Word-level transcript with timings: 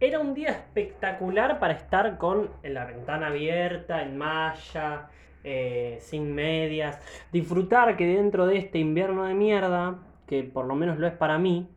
Era 0.00 0.20
un 0.20 0.32
día 0.32 0.50
espectacular 0.50 1.58
para 1.58 1.74
estar 1.74 2.18
con 2.18 2.50
la 2.62 2.84
ventana 2.84 3.26
abierta, 3.26 4.00
en 4.00 4.16
malla, 4.16 5.08
eh, 5.42 5.98
sin 6.00 6.32
medias. 6.32 7.00
Disfrutar 7.32 7.96
que 7.96 8.06
dentro 8.06 8.46
de 8.46 8.58
este 8.58 8.78
invierno 8.78 9.24
de 9.24 9.34
mierda, 9.34 9.98
que 10.28 10.44
por 10.44 10.66
lo 10.66 10.76
menos 10.76 10.98
lo 10.98 11.08
es 11.08 11.14
para 11.14 11.36
mí, 11.38 11.68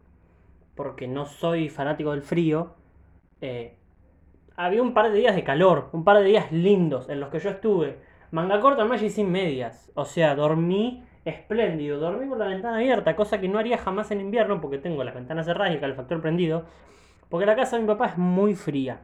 porque 0.75 1.07
no 1.07 1.25
soy 1.25 1.67
fanático 1.69 2.11
del 2.11 2.21
frío, 2.21 2.75
eh, 3.41 3.75
había 4.55 4.83
un 4.83 4.93
par 4.93 5.11
de 5.11 5.17
días 5.17 5.35
de 5.35 5.43
calor, 5.43 5.89
un 5.91 6.03
par 6.03 6.19
de 6.19 6.25
días 6.25 6.51
lindos 6.51 7.09
en 7.09 7.19
los 7.19 7.29
que 7.29 7.39
yo 7.39 7.49
estuve. 7.49 7.97
Manga 8.29 8.59
corta, 8.59 8.85
malla 8.85 9.03
y 9.03 9.09
sin 9.09 9.31
medias. 9.31 9.91
O 9.95 10.05
sea, 10.05 10.35
dormí 10.35 11.03
espléndido. 11.25 11.99
Dormí 11.99 12.27
con 12.27 12.37
la 12.37 12.45
ventana 12.45 12.77
abierta, 12.77 13.15
cosa 13.15 13.41
que 13.41 13.47
no 13.47 13.57
haría 13.57 13.79
jamás 13.79 14.11
en 14.11 14.21
invierno 14.21 14.61
porque 14.61 14.77
tengo 14.77 15.03
las 15.03 15.15
ventanas 15.15 15.47
cerradas 15.47 15.71
y 15.71 15.75
el 15.75 15.81
calefactor 15.81 16.21
prendido. 16.21 16.65
Porque 17.31 17.45
la 17.45 17.55
casa 17.55 17.77
de 17.77 17.83
mi 17.83 17.87
papá 17.87 18.07
es 18.07 18.17
muy 18.17 18.55
fría. 18.55 18.99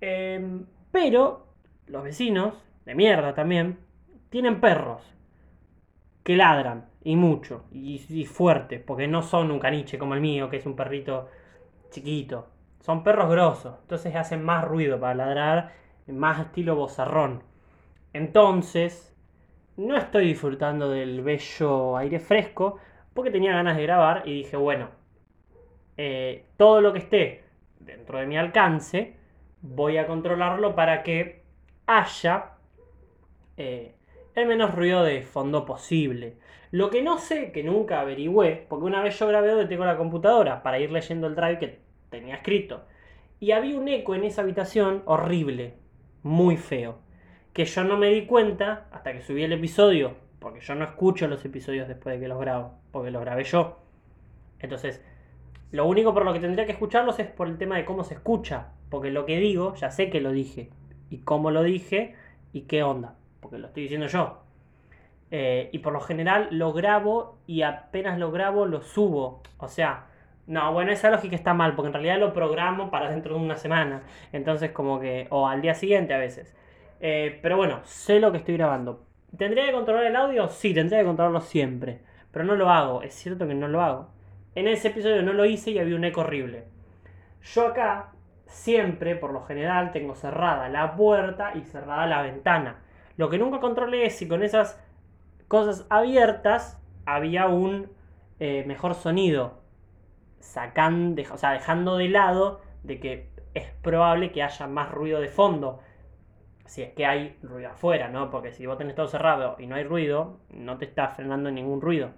Em, 0.00 0.64
pero 0.92 1.48
los 1.88 2.04
vecinos, 2.04 2.54
de 2.86 2.94
mierda 2.94 3.34
también, 3.34 3.80
tienen 4.30 4.60
perros 4.60 5.02
que 6.22 6.36
ladran 6.36 6.88
y 7.02 7.16
mucho 7.16 7.64
y, 7.72 8.00
y 8.08 8.24
fuerte, 8.24 8.78
porque 8.78 9.08
no 9.08 9.22
son 9.22 9.50
un 9.50 9.58
caniche 9.58 9.98
como 9.98 10.14
el 10.14 10.20
mío, 10.20 10.48
que 10.48 10.58
es 10.58 10.66
un 10.66 10.76
perrito 10.76 11.28
chiquito. 11.90 12.46
Son 12.78 13.02
perros 13.02 13.28
grosos, 13.28 13.74
entonces 13.82 14.14
hacen 14.14 14.44
más 14.44 14.64
ruido 14.64 15.00
para 15.00 15.14
ladrar, 15.16 15.72
más 16.06 16.38
estilo 16.38 16.76
bozarrón. 16.76 17.42
Entonces, 18.12 19.12
no 19.76 19.96
estoy 19.96 20.26
disfrutando 20.26 20.88
del 20.88 21.22
bello 21.22 21.96
aire 21.96 22.20
fresco 22.20 22.78
porque 23.12 23.32
tenía 23.32 23.54
ganas 23.54 23.76
de 23.76 23.82
grabar 23.82 24.22
y 24.24 24.34
dije, 24.34 24.56
bueno, 24.56 24.99
eh, 26.02 26.46
todo 26.56 26.80
lo 26.80 26.94
que 26.94 27.00
esté 27.00 27.44
dentro 27.78 28.18
de 28.18 28.26
mi 28.26 28.38
alcance, 28.38 29.16
voy 29.60 29.98
a 29.98 30.06
controlarlo 30.06 30.74
para 30.74 31.02
que 31.02 31.42
haya 31.84 32.52
eh, 33.58 33.96
el 34.34 34.46
menos 34.46 34.74
ruido 34.74 35.04
de 35.04 35.20
fondo 35.20 35.66
posible. 35.66 36.38
Lo 36.70 36.88
que 36.88 37.02
no 37.02 37.18
sé, 37.18 37.52
que 37.52 37.62
nunca 37.62 38.00
averigüé, 38.00 38.64
porque 38.66 38.86
una 38.86 39.02
vez 39.02 39.18
yo 39.18 39.28
grabé 39.28 39.50
donde 39.50 39.66
tengo 39.66 39.84
la 39.84 39.98
computadora 39.98 40.62
para 40.62 40.78
ir 40.78 40.90
leyendo 40.90 41.26
el 41.26 41.34
drive 41.34 41.58
que 41.58 41.80
tenía 42.08 42.36
escrito. 42.36 42.86
Y 43.38 43.50
había 43.50 43.78
un 43.78 43.86
eco 43.86 44.14
en 44.14 44.24
esa 44.24 44.40
habitación 44.40 45.02
horrible, 45.04 45.74
muy 46.22 46.56
feo, 46.56 47.00
que 47.52 47.66
yo 47.66 47.84
no 47.84 47.98
me 47.98 48.08
di 48.08 48.24
cuenta 48.24 48.86
hasta 48.90 49.12
que 49.12 49.20
subí 49.20 49.42
el 49.42 49.52
episodio, 49.52 50.16
porque 50.38 50.60
yo 50.60 50.74
no 50.76 50.86
escucho 50.86 51.28
los 51.28 51.44
episodios 51.44 51.88
después 51.88 52.14
de 52.14 52.22
que 52.22 52.28
los 52.28 52.40
grabo, 52.40 52.78
porque 52.90 53.10
los 53.10 53.20
grabé 53.20 53.44
yo. 53.44 53.80
Entonces, 54.60 55.04
lo 55.72 55.86
único 55.86 56.12
por 56.12 56.24
lo 56.24 56.32
que 56.32 56.40
tendría 56.40 56.66
que 56.66 56.72
escucharlos 56.72 57.18
es 57.18 57.26
por 57.28 57.48
el 57.48 57.58
tema 57.58 57.76
de 57.76 57.84
cómo 57.84 58.04
se 58.04 58.14
escucha, 58.14 58.68
porque 58.88 59.10
lo 59.10 59.24
que 59.24 59.38
digo, 59.38 59.74
ya 59.74 59.90
sé 59.90 60.10
que 60.10 60.20
lo 60.20 60.32
dije, 60.32 60.70
y 61.10 61.18
cómo 61.18 61.50
lo 61.50 61.62
dije, 61.62 62.14
y 62.52 62.62
qué 62.62 62.82
onda, 62.82 63.14
porque 63.40 63.58
lo 63.58 63.68
estoy 63.68 63.84
diciendo 63.84 64.06
yo. 64.06 64.42
Eh, 65.30 65.70
y 65.72 65.78
por 65.78 65.92
lo 65.92 66.00
general 66.00 66.48
lo 66.50 66.72
grabo 66.72 67.38
y 67.46 67.62
apenas 67.62 68.18
lo 68.18 68.32
grabo 68.32 68.66
lo 68.66 68.82
subo. 68.82 69.42
O 69.58 69.68
sea, 69.68 70.06
no, 70.46 70.72
bueno, 70.72 70.90
esa 70.90 71.10
lógica 71.10 71.36
está 71.36 71.54
mal, 71.54 71.76
porque 71.76 71.88
en 71.88 71.92
realidad 71.94 72.18
lo 72.18 72.32
programo 72.32 72.90
para 72.90 73.10
dentro 73.10 73.36
de 73.36 73.40
una 73.40 73.56
semana. 73.56 74.02
Entonces, 74.32 74.72
como 74.72 74.98
que, 74.98 75.28
o 75.30 75.46
al 75.46 75.62
día 75.62 75.74
siguiente 75.74 76.14
a 76.14 76.18
veces. 76.18 76.56
Eh, 77.00 77.38
pero 77.42 77.56
bueno, 77.56 77.80
sé 77.84 78.18
lo 78.20 78.32
que 78.32 78.38
estoy 78.38 78.56
grabando. 78.56 79.04
¿Tendría 79.36 79.66
que 79.66 79.72
controlar 79.72 80.04
el 80.04 80.16
audio? 80.16 80.48
Sí, 80.48 80.74
tendría 80.74 81.00
que 81.00 81.06
controlarlo 81.06 81.40
siempre. 81.40 82.00
Pero 82.32 82.44
no 82.44 82.56
lo 82.56 82.70
hago, 82.70 83.02
es 83.02 83.14
cierto 83.14 83.46
que 83.46 83.54
no 83.54 83.68
lo 83.68 83.80
hago. 83.80 84.08
En 84.54 84.66
ese 84.66 84.88
episodio 84.88 85.22
no 85.22 85.32
lo 85.32 85.44
hice 85.44 85.70
y 85.70 85.78
había 85.78 85.96
un 85.96 86.04
eco 86.04 86.22
horrible. 86.22 86.64
Yo 87.42 87.68
acá 87.68 88.12
siempre, 88.46 89.14
por 89.14 89.32
lo 89.32 89.42
general, 89.42 89.92
tengo 89.92 90.14
cerrada 90.14 90.68
la 90.68 90.96
puerta 90.96 91.52
y 91.54 91.62
cerrada 91.62 92.06
la 92.06 92.22
ventana. 92.22 92.80
Lo 93.16 93.30
que 93.30 93.38
nunca 93.38 93.60
controlé 93.60 94.06
es 94.06 94.16
si 94.16 94.26
con 94.26 94.42
esas 94.42 94.82
cosas 95.46 95.86
abiertas 95.88 96.80
había 97.06 97.46
un 97.46 97.90
eh, 98.40 98.64
mejor 98.66 98.94
sonido 98.94 99.60
sacando, 100.40 101.22
o 101.32 101.36
sea, 101.36 101.52
dejando 101.52 101.96
de 101.96 102.08
lado 102.08 102.60
de 102.82 102.98
que 102.98 103.30
es 103.54 103.70
probable 103.82 104.32
que 104.32 104.42
haya 104.42 104.66
más 104.66 104.90
ruido 104.90 105.20
de 105.20 105.28
fondo. 105.28 105.80
Si 106.66 106.82
es 106.82 106.92
que 106.92 107.04
hay 107.06 107.36
ruido 107.42 107.70
afuera, 107.70 108.08
¿no? 108.08 108.30
Porque 108.30 108.52
si 108.52 108.66
vos 108.66 108.78
tenés 108.78 108.94
todo 108.94 109.08
cerrado 109.08 109.56
y 109.58 109.66
no 109.66 109.74
hay 109.74 109.84
ruido, 109.84 110.38
no 110.50 110.78
te 110.78 110.84
está 110.84 111.08
frenando 111.08 111.50
ningún 111.50 111.80
ruido. 111.80 112.10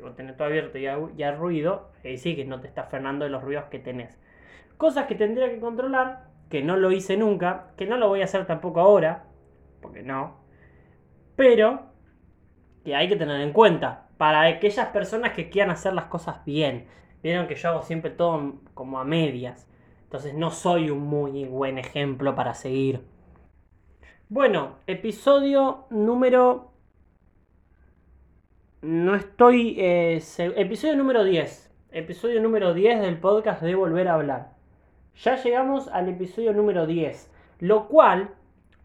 Vos 0.00 0.14
tenés 0.16 0.36
todo 0.36 0.48
abierto 0.48 0.78
y 0.78 0.86
hay, 0.86 1.34
ruido, 1.34 1.90
ahí 2.04 2.18
sí 2.18 2.36
que 2.36 2.44
no 2.44 2.60
te 2.60 2.68
está 2.68 2.84
frenando 2.84 3.24
de 3.24 3.30
los 3.30 3.42
ruidos 3.42 3.64
que 3.64 3.78
tenés. 3.78 4.18
Cosas 4.76 5.06
que 5.06 5.14
tendría 5.14 5.50
que 5.50 5.60
controlar, 5.60 6.28
que 6.48 6.62
no 6.62 6.76
lo 6.76 6.92
hice 6.92 7.16
nunca, 7.16 7.72
que 7.76 7.86
no 7.86 7.96
lo 7.96 8.08
voy 8.08 8.20
a 8.20 8.24
hacer 8.24 8.46
tampoco 8.46 8.80
ahora, 8.80 9.24
porque 9.80 10.02
no. 10.02 10.38
Pero 11.36 11.82
que 12.84 12.94
hay 12.94 13.08
que 13.08 13.16
tener 13.16 13.40
en 13.40 13.52
cuenta 13.52 14.08
para 14.16 14.42
aquellas 14.42 14.88
personas 14.88 15.32
que 15.32 15.50
quieran 15.50 15.70
hacer 15.70 15.92
las 15.92 16.06
cosas 16.06 16.44
bien. 16.44 16.86
Vieron 17.22 17.46
que 17.46 17.56
yo 17.56 17.70
hago 17.70 17.82
siempre 17.82 18.10
todo 18.10 18.54
como 18.74 18.98
a 18.98 19.04
medias. 19.04 19.68
Entonces 20.04 20.34
no 20.34 20.50
soy 20.50 20.90
un 20.90 21.00
muy 21.00 21.44
buen 21.44 21.78
ejemplo 21.78 22.34
para 22.34 22.54
seguir. 22.54 23.04
Bueno, 24.28 24.76
episodio 24.86 25.86
número... 25.90 26.72
No 28.80 29.16
estoy... 29.16 29.74
Eh, 29.78 30.22
episodio 30.38 30.94
número 30.94 31.24
10. 31.24 31.68
Episodio 31.90 32.40
número 32.40 32.74
10 32.74 33.00
del 33.00 33.18
podcast 33.18 33.60
de 33.60 33.74
Volver 33.74 34.06
a 34.06 34.14
Hablar. 34.14 34.52
Ya 35.16 35.34
llegamos 35.34 35.88
al 35.88 36.08
episodio 36.08 36.52
número 36.52 36.86
10. 36.86 37.28
Lo 37.58 37.88
cual, 37.88 38.30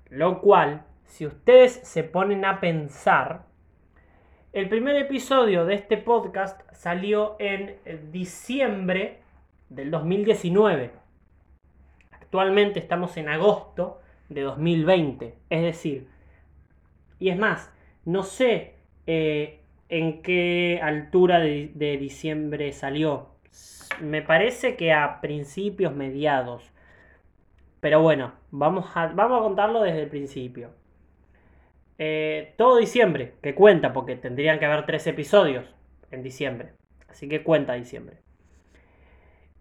lo 0.10 0.42
cual, 0.42 0.84
si 1.06 1.28
ustedes 1.28 1.74
se 1.84 2.04
ponen 2.04 2.44
a 2.44 2.60
pensar, 2.60 3.46
el 4.52 4.68
primer 4.68 4.96
episodio 4.96 5.64
de 5.66 5.76
este 5.76 5.98
podcast 5.98 6.60
salió 6.74 7.36
en 7.38 7.78
diciembre 8.12 9.20
del 9.70 9.92
2019. 9.92 10.90
Actualmente 12.10 12.80
estamos 12.80 13.16
en 13.18 13.30
agosto 13.30 14.02
de 14.30 14.42
2020. 14.42 15.36
Es 15.52 15.62
decir, 15.62 16.10
y 17.20 17.30
es 17.30 17.38
más, 17.38 17.72
no 18.06 18.24
sé 18.24 18.74
eh, 19.06 19.63
en 19.94 20.24
qué 20.24 20.80
altura 20.82 21.40
de, 21.40 21.98
diciembre 22.00 22.74
salió. 22.74 23.28
Me 24.02 24.24
parece 24.24 24.76
que 24.76 24.92
a 24.92 25.22
principios, 25.22 25.94
mediados. 25.94 26.64
Pero 27.80 28.02
bueno, 28.02 28.34
vamos 28.50 28.90
a, 28.96 29.08
vamos 29.10 29.40
a 29.40 29.44
contarlo 29.44 29.84
desde 29.84 30.02
el 30.02 30.10
principio. 30.10 30.72
Eh, 32.00 32.56
todo 32.58 32.78
diciembre, 32.78 33.36
que 33.44 33.54
cuenta, 33.54 33.94
porque 33.94 34.16
tendrían 34.16 34.58
que 34.58 34.66
haber 34.66 34.88
tres 34.88 35.06
episodios 35.06 35.76
en 36.10 36.24
diciembre. 36.24 36.74
Así 37.08 37.30
que 37.30 37.44
cuenta 37.44 37.74
diciembre. 37.74 38.18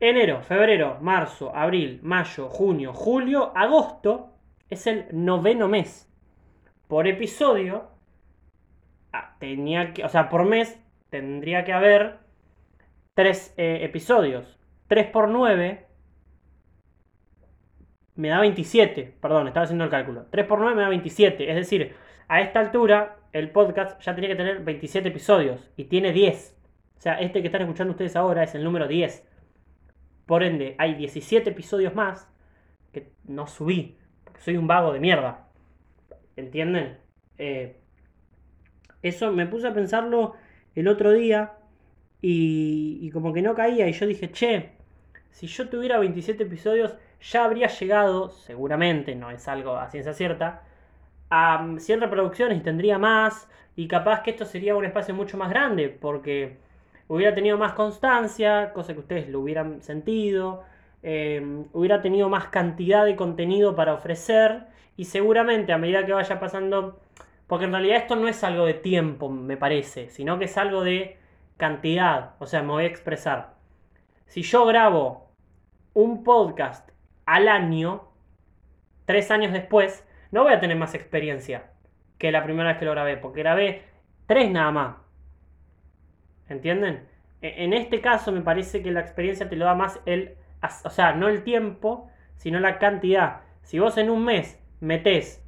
Enero, 0.01 0.41
febrero, 0.41 0.97
marzo, 1.03 1.55
abril, 1.55 2.01
mayo, 2.03 2.49
junio, 2.49 2.95
julio, 2.95 3.53
agosto 3.55 4.33
es 4.71 4.87
el 4.87 5.09
noveno 5.13 5.69
mes. 5.69 6.11
Por 6.89 7.07
episodio, 7.07 7.92
tenía 9.39 9.93
que, 9.93 10.05
o 10.05 10.09
sea, 10.09 10.29
por 10.29 10.45
mes 10.45 10.79
tendría 11.11 11.65
que 11.65 11.73
haber 11.73 12.19
tres 13.15 13.55
eh, 13.57 13.81
episodios. 13.83 14.59
3 14.89 15.07
por 15.07 15.29
9 15.29 15.87
me 18.15 18.29
da 18.29 18.41
27. 18.41 19.17
Perdón, 19.21 19.49
estaba 19.49 19.65
haciendo 19.65 19.85
el 19.85 19.91
cálculo. 19.91 20.27
3 20.31 20.47
por 20.47 20.59
9 20.59 20.75
me 20.75 20.83
da 20.83 20.89
27. 20.89 21.49
Es 21.49 21.57
decir, 21.57 21.95
a 22.29 22.41
esta 22.41 22.61
altura, 22.61 23.17
el 23.33 23.51
podcast 23.51 24.01
ya 24.03 24.15
tenía 24.15 24.31
que 24.31 24.37
tener 24.37 24.61
27 24.61 25.09
episodios 25.09 25.71
y 25.77 25.85
tiene 25.85 26.13
10. 26.13 26.59
O 26.99 27.01
sea, 27.01 27.21
este 27.21 27.41
que 27.41 27.49
están 27.49 27.63
escuchando 27.63 27.93
ustedes 27.93 28.17
ahora 28.17 28.43
es 28.43 28.55
el 28.55 28.65
número 28.65 28.87
10. 28.87 29.27
Por 30.27 30.43
ende, 30.43 30.77
hay 30.79 30.95
17 30.95 31.51
episodios 31.51 31.95
más 31.95 32.31
que 32.93 33.13
no 33.25 33.47
subí, 33.47 33.99
porque 34.25 34.41
soy 34.41 34.57
un 34.57 34.67
vago 34.67 34.93
de 34.93 35.01
mierda. 35.01 35.49
¿Entienden? 36.37 36.99
Eh, 37.39 37.82
eso 39.03 39.33
me 39.33 39.47
puse 39.47 39.69
a 39.69 39.75
pensarlo 39.75 40.35
el 40.75 40.89
otro 40.89 41.13
día 41.13 41.55
y, 42.21 43.11
como 43.11 43.33
que 43.33 43.43
no 43.43 43.55
caía 43.55 43.89
y 43.89 43.93
yo 43.93 44.07
dije, 44.07 44.31
che, 44.31 44.71
si 45.31 45.47
yo 45.47 45.69
tuviera 45.69 45.99
27 45.99 46.45
episodios 46.45 46.97
ya 47.21 47.45
habría 47.45 47.69
llegado, 47.69 48.31
seguramente, 48.31 49.15
no 49.15 49.31
es 49.31 49.47
algo 49.49 49.77
a 49.77 49.89
ciencia 49.91 50.13
cierta, 50.13 50.63
a 51.31 51.77
100 51.79 52.01
reproducciones 52.01 52.59
y 52.59 52.63
tendría 52.63 52.99
más. 52.99 53.49
Y 53.77 53.89
capaz 53.89 54.23
que 54.23 54.33
esto 54.33 54.45
sería 54.45 54.77
un 54.77 54.85
espacio 54.85 55.15
mucho 55.15 55.39
más 55.39 55.49
grande 55.51 55.89
porque 55.89 56.59
hubiera 57.09 57.35
tenido 57.35 57.57
más 57.59 57.73
constancia, 57.75 58.73
cosa 58.73 58.93
que 58.93 59.01
ustedes 59.01 59.29
lo 59.29 59.41
hubieran 59.41 59.83
sentido. 59.83 60.65
Em, 61.03 61.65
hubiera 61.73 62.03
tenido 62.03 62.29
más 62.29 62.47
cantidad 62.49 63.05
de 63.05 63.17
contenido 63.17 63.75
para 63.77 63.95
ofrecer. 63.95 64.67
Y 64.97 65.07
seguramente 65.07 65.73
a 65.73 65.79
medida 65.79 66.05
que 66.05 66.13
vaya 66.13 66.39
pasando. 66.41 67.01
Porque 67.53 67.67
en 67.67 67.73
realidad 67.73 67.99
esto 67.99 68.17
no 68.17 68.29
es 68.29 68.43
algo 68.45 68.65
de 68.65 68.73
tiempo, 68.73 69.29
me 69.29 69.59
parece, 69.59 70.09
sino 70.09 70.39
que 70.39 70.47
es 70.47 70.57
algo 70.57 70.85
de 70.85 71.19
cantidad. 71.59 72.31
O 72.39 72.47
sea, 72.47 72.63
me 72.63 72.69
voy 72.69 72.85
a 72.85 72.87
expresar. 72.87 73.57
Si 74.25 74.41
yo 74.41 74.65
grabo 74.65 75.29
un 75.93 76.25
podcast 76.25 76.89
al 77.27 77.49
año, 77.49 78.09
tres 79.05 79.31
años 79.31 79.53
después, 79.53 80.09
no 80.31 80.45
voy 80.45 80.55
a 80.55 80.61
tener 80.61 80.79
más 80.79 80.95
experiencia 80.95 81.73
que 82.17 82.33
la 82.33 82.43
primera 82.43 82.71
vez 82.71 82.79
que 82.79 82.87
lo 82.87 82.93
grabé, 82.93 83.19
porque 83.19 83.43
grabé 83.43 83.83
tres 84.25 84.51
nada 84.51 84.71
más. 84.71 84.97
¿Entienden? 86.49 87.07
E, 87.43 87.65
en 87.65 87.75
este 87.75 88.01
caso 88.01 88.33
me 88.33 88.41
parece 88.41 88.83
que 88.83 88.93
la 88.93 89.01
experiencia 89.01 89.51
te 89.51 89.57
lo 89.57 89.67
da 89.67 89.75
más 89.75 90.01
el, 90.07 90.37
o 90.85 90.89
sea, 90.89 91.13
no 91.13 91.29
el 91.29 91.45
tiempo, 91.45 92.09
sino 92.37 92.61
la 92.61 92.79
cantidad. 92.79 93.43
Si 93.61 93.79
vos 93.79 93.99
en 93.99 94.09
un 94.09 94.25
mes 94.25 94.59
metés 94.81 95.45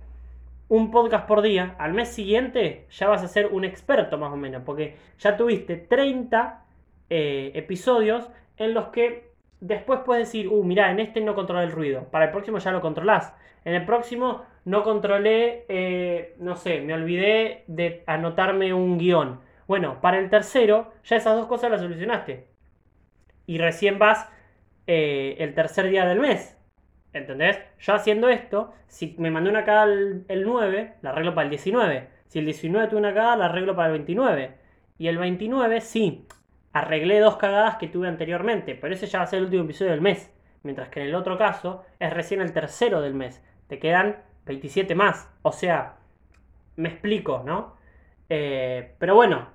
un 0.74 0.90
podcast 0.90 1.28
por 1.28 1.40
día, 1.40 1.76
al 1.78 1.94
mes 1.94 2.08
siguiente 2.08 2.86
ya 2.90 3.06
vas 3.06 3.22
a 3.22 3.28
ser 3.28 3.46
un 3.46 3.64
experto 3.64 4.18
más 4.18 4.32
o 4.32 4.36
menos, 4.36 4.62
porque 4.66 4.96
ya 5.20 5.36
tuviste 5.36 5.76
30 5.76 6.64
eh, 7.10 7.52
episodios 7.54 8.28
en 8.56 8.74
los 8.74 8.86
que 8.86 9.30
después 9.60 10.00
puedes 10.04 10.26
decir, 10.26 10.48
uh, 10.48 10.64
mira, 10.64 10.90
en 10.90 10.98
este 10.98 11.20
no 11.20 11.36
controlé 11.36 11.66
el 11.66 11.70
ruido, 11.70 12.08
para 12.10 12.24
el 12.24 12.32
próximo 12.32 12.58
ya 12.58 12.72
lo 12.72 12.80
controlás. 12.80 13.32
En 13.64 13.74
el 13.74 13.84
próximo 13.84 14.42
no 14.64 14.82
controlé, 14.82 15.64
eh, 15.68 16.34
no 16.40 16.56
sé, 16.56 16.80
me 16.80 16.92
olvidé 16.92 17.62
de 17.68 18.02
anotarme 18.08 18.74
un 18.74 18.98
guion. 18.98 19.38
Bueno, 19.68 20.00
para 20.00 20.18
el 20.18 20.28
tercero 20.28 20.92
ya 21.04 21.14
esas 21.14 21.36
dos 21.36 21.46
cosas 21.46 21.70
las 21.70 21.82
solucionaste. 21.82 22.48
Y 23.46 23.58
recién 23.58 24.00
vas 24.00 24.28
eh, 24.88 25.36
el 25.38 25.54
tercer 25.54 25.88
día 25.88 26.04
del 26.04 26.18
mes. 26.18 26.58
¿Entendés? 27.14 27.60
Yo 27.78 27.94
haciendo 27.94 28.28
esto, 28.28 28.74
si 28.88 29.14
me 29.18 29.30
mandé 29.30 29.48
una 29.48 29.64
cagada 29.64 29.84
el, 29.84 30.42
9, 30.44 30.94
la 31.00 31.10
arreglo 31.10 31.34
para 31.34 31.44
el 31.44 31.50
19. 31.50 32.08
Si 32.26 32.40
el 32.40 32.44
19 32.44 32.88
tuve 32.88 32.98
una 32.98 33.14
cagada, 33.14 33.36
la 33.36 33.44
arreglo 33.46 33.76
para 33.76 33.86
el 33.86 33.92
29. 33.92 34.54
Y 34.98 35.06
el 35.06 35.18
29, 35.18 35.80
sí, 35.80 36.26
arreglé 36.72 37.20
dos 37.20 37.36
cagadas 37.36 37.76
que 37.76 37.86
tuve 37.86 38.08
anteriormente, 38.08 38.74
pero 38.74 38.92
ese 38.92 39.06
ya 39.06 39.18
va 39.18 39.24
a 39.24 39.28
ser 39.28 39.38
el 39.38 39.44
último 39.44 39.62
episodio 39.62 39.92
del 39.92 40.00
mes. 40.00 40.34
Mientras 40.64 40.88
que 40.88 41.00
en 41.00 41.06
el 41.06 41.14
otro 41.14 41.38
caso 41.38 41.84
es 42.00 42.12
recién 42.12 42.40
el 42.40 42.52
tercero 42.52 43.00
del 43.00 43.14
mes. 43.14 43.44
Te 43.68 43.78
quedan 43.78 44.16
27 44.46 44.94
más. 44.96 45.30
O 45.42 45.52
sea, 45.52 45.96
me 46.76 46.88
explico, 46.88 47.42
¿no? 47.46 47.76
Eh, 48.28 48.94
pero 48.98 49.14
bueno, 49.14 49.48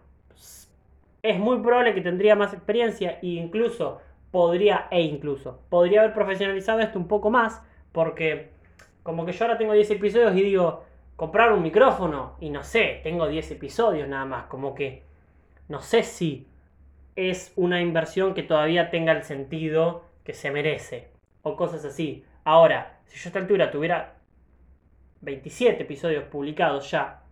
es 1.21 1.38
muy 1.38 1.59
probable 1.59 1.94
que 1.94 2.01
tendría 2.01 2.38
más 2.38 2.53
experiencia 2.53 3.19
e 3.21 3.27
incluso 3.27 4.00
podría, 4.31 4.87
e 4.91 5.01
incluso, 5.01 5.61
podría 5.69 6.01
haber 6.01 6.13
profesionalizado 6.13 6.79
esto 6.79 6.99
un 6.99 7.07
poco 7.07 7.29
más 7.29 7.61
porque 7.91 8.51
como 9.03 9.25
que 9.25 9.31
yo 9.31 9.45
ahora 9.45 9.57
tengo 9.57 9.73
10 9.73 9.91
episodios 9.91 10.35
y 10.35 10.43
digo, 10.43 10.83
comprar 11.15 11.51
un 11.51 11.63
micrófono 11.63 12.35
y 12.39 12.49
no 12.49 12.63
sé, 12.63 12.99
tengo 13.03 13.27
10 13.27 13.51
episodios 13.51 14.07
nada 14.07 14.25
más, 14.25 14.45
como 14.45 14.75
que 14.75 15.03
no 15.67 15.81
sé 15.81 16.03
si 16.03 16.47
es 17.15 17.53
una 17.55 17.81
inversión 17.81 18.33
que 18.33 18.43
todavía 18.43 18.89
tenga 18.89 19.11
el 19.11 19.23
sentido 19.23 20.03
que 20.23 20.33
se 20.33 20.51
merece 20.51 21.09
o 21.41 21.55
cosas 21.55 21.83
así. 21.85 22.23
Ahora, 22.43 22.99
si 23.05 23.17
yo 23.17 23.27
a 23.27 23.29
esta 23.29 23.39
altura 23.39 23.71
tuviera 23.71 24.15
27 25.21 25.83
episodios 25.83 26.23
publicados 26.25 26.89
ya, 26.91 27.23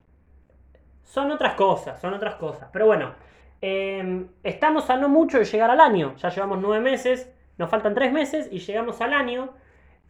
son 1.04 1.32
otras 1.32 1.54
cosas, 1.54 2.02
son 2.02 2.14
otras 2.14 2.36
cosas. 2.36 2.70
Pero 2.74 2.86
bueno, 2.86 3.14
em, 3.62 4.28
estamos 4.44 4.90
a 4.90 4.98
no 4.98 5.10
mucho 5.10 5.40
de 5.40 5.46
llegar 5.46 5.70
al 5.70 5.80
año. 5.80 6.16
Ya 6.18 6.30
llevamos 6.30 6.60
9 6.60 6.82
meses, 6.82 7.32
nos 7.58 7.70
faltan 7.70 7.94
3 7.94 8.12
meses 8.12 8.50
y 8.52 8.60
llegamos 8.60 9.02
al 9.02 9.14
año. 9.14 9.50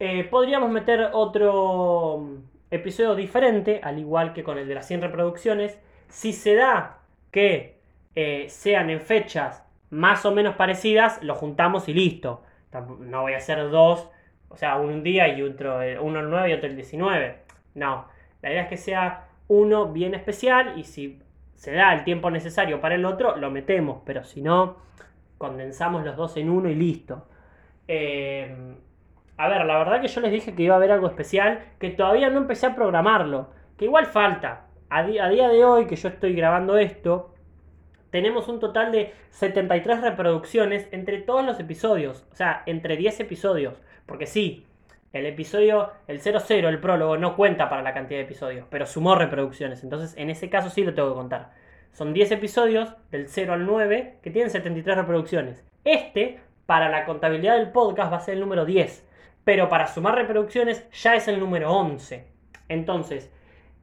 Eh, 0.00 0.24
podríamos 0.24 0.70
meter 0.70 1.10
otro 1.12 2.26
episodio 2.70 3.14
diferente, 3.14 3.80
al 3.82 3.98
igual 3.98 4.32
que 4.32 4.44
con 4.44 4.58
el 4.58 4.68
de 4.68 4.74
las 4.74 4.86
100 4.86 5.02
reproducciones. 5.02 5.78
Si 6.08 6.32
se 6.32 6.54
da 6.54 6.98
que 7.30 7.78
eh, 8.14 8.46
sean 8.48 8.90
en 8.90 9.00
fechas 9.00 9.64
más 9.90 10.24
o 10.26 10.32
menos 10.32 10.56
parecidas, 10.56 11.22
lo 11.22 11.34
juntamos 11.34 11.88
y 11.88 11.94
listo. 11.94 12.42
No 13.00 13.22
voy 13.22 13.32
a 13.32 13.38
hacer 13.38 13.70
dos, 13.70 14.08
o 14.48 14.56
sea, 14.56 14.76
un 14.76 15.02
día 15.02 15.28
y 15.28 15.42
otro, 15.42 15.82
eh, 15.82 15.98
uno 15.98 16.20
el 16.20 16.30
9 16.30 16.50
y 16.50 16.52
otro 16.52 16.68
el 16.68 16.76
19. 16.76 17.38
No, 17.74 18.06
la 18.42 18.50
idea 18.50 18.62
es 18.62 18.68
que 18.68 18.76
sea 18.76 19.28
uno 19.48 19.92
bien 19.92 20.14
especial 20.14 20.78
y 20.78 20.84
si 20.84 21.20
se 21.58 21.72
da 21.72 21.92
el 21.92 22.04
tiempo 22.04 22.30
necesario 22.30 22.80
para 22.80 22.94
el 22.94 23.04
otro, 23.04 23.36
lo 23.36 23.50
metemos, 23.50 24.00
pero 24.06 24.22
si 24.22 24.42
no, 24.42 24.76
condensamos 25.38 26.04
los 26.04 26.16
dos 26.16 26.36
en 26.36 26.50
uno 26.50 26.68
y 26.68 26.76
listo. 26.76 27.26
Eh, 27.88 28.76
a 29.36 29.48
ver, 29.48 29.66
la 29.66 29.76
verdad 29.78 30.00
que 30.00 30.06
yo 30.06 30.20
les 30.20 30.30
dije 30.30 30.54
que 30.54 30.62
iba 30.62 30.74
a 30.74 30.76
haber 30.76 30.92
algo 30.92 31.08
especial, 31.08 31.64
que 31.80 31.90
todavía 31.90 32.30
no 32.30 32.38
empecé 32.38 32.66
a 32.66 32.76
programarlo, 32.76 33.48
que 33.76 33.86
igual 33.86 34.06
falta. 34.06 34.66
A, 34.88 35.00
a 35.00 35.02
día 35.02 35.48
de 35.48 35.64
hoy 35.64 35.86
que 35.86 35.96
yo 35.96 36.08
estoy 36.08 36.32
grabando 36.32 36.78
esto, 36.78 37.34
tenemos 38.10 38.46
un 38.46 38.60
total 38.60 38.92
de 38.92 39.12
73 39.30 40.00
reproducciones 40.00 40.86
entre 40.92 41.18
todos 41.18 41.44
los 41.44 41.58
episodios, 41.58 42.24
o 42.30 42.36
sea, 42.36 42.62
entre 42.66 42.96
10 42.96 43.18
episodios, 43.18 43.82
porque 44.06 44.26
sí, 44.26 44.64
el 45.12 45.26
episodio, 45.26 45.92
el 46.06 46.20
00, 46.20 46.68
el 46.68 46.80
prólogo, 46.80 47.16
no 47.16 47.36
cuenta 47.36 47.68
para 47.68 47.82
la 47.82 47.94
cantidad 47.94 48.18
de 48.18 48.24
episodios, 48.24 48.66
pero 48.70 48.86
sumó 48.86 49.14
reproducciones. 49.14 49.82
Entonces, 49.82 50.14
en 50.16 50.30
ese 50.30 50.50
caso 50.50 50.70
sí 50.70 50.84
lo 50.84 50.94
tengo 50.94 51.10
que 51.10 51.14
contar. 51.14 51.52
Son 51.92 52.12
10 52.12 52.32
episodios, 52.32 52.94
del 53.10 53.28
0 53.28 53.54
al 53.54 53.66
9, 53.66 54.18
que 54.22 54.30
tienen 54.30 54.50
73 54.50 54.96
reproducciones. 54.96 55.64
Este, 55.84 56.40
para 56.66 56.88
la 56.90 57.06
contabilidad 57.06 57.56
del 57.56 57.72
podcast, 57.72 58.12
va 58.12 58.18
a 58.18 58.20
ser 58.20 58.34
el 58.34 58.40
número 58.40 58.64
10. 58.64 59.04
Pero 59.44 59.68
para 59.68 59.86
sumar 59.86 60.14
reproducciones, 60.14 60.86
ya 60.90 61.14
es 61.14 61.26
el 61.28 61.40
número 61.40 61.72
11. 61.72 62.26
Entonces, 62.68 63.32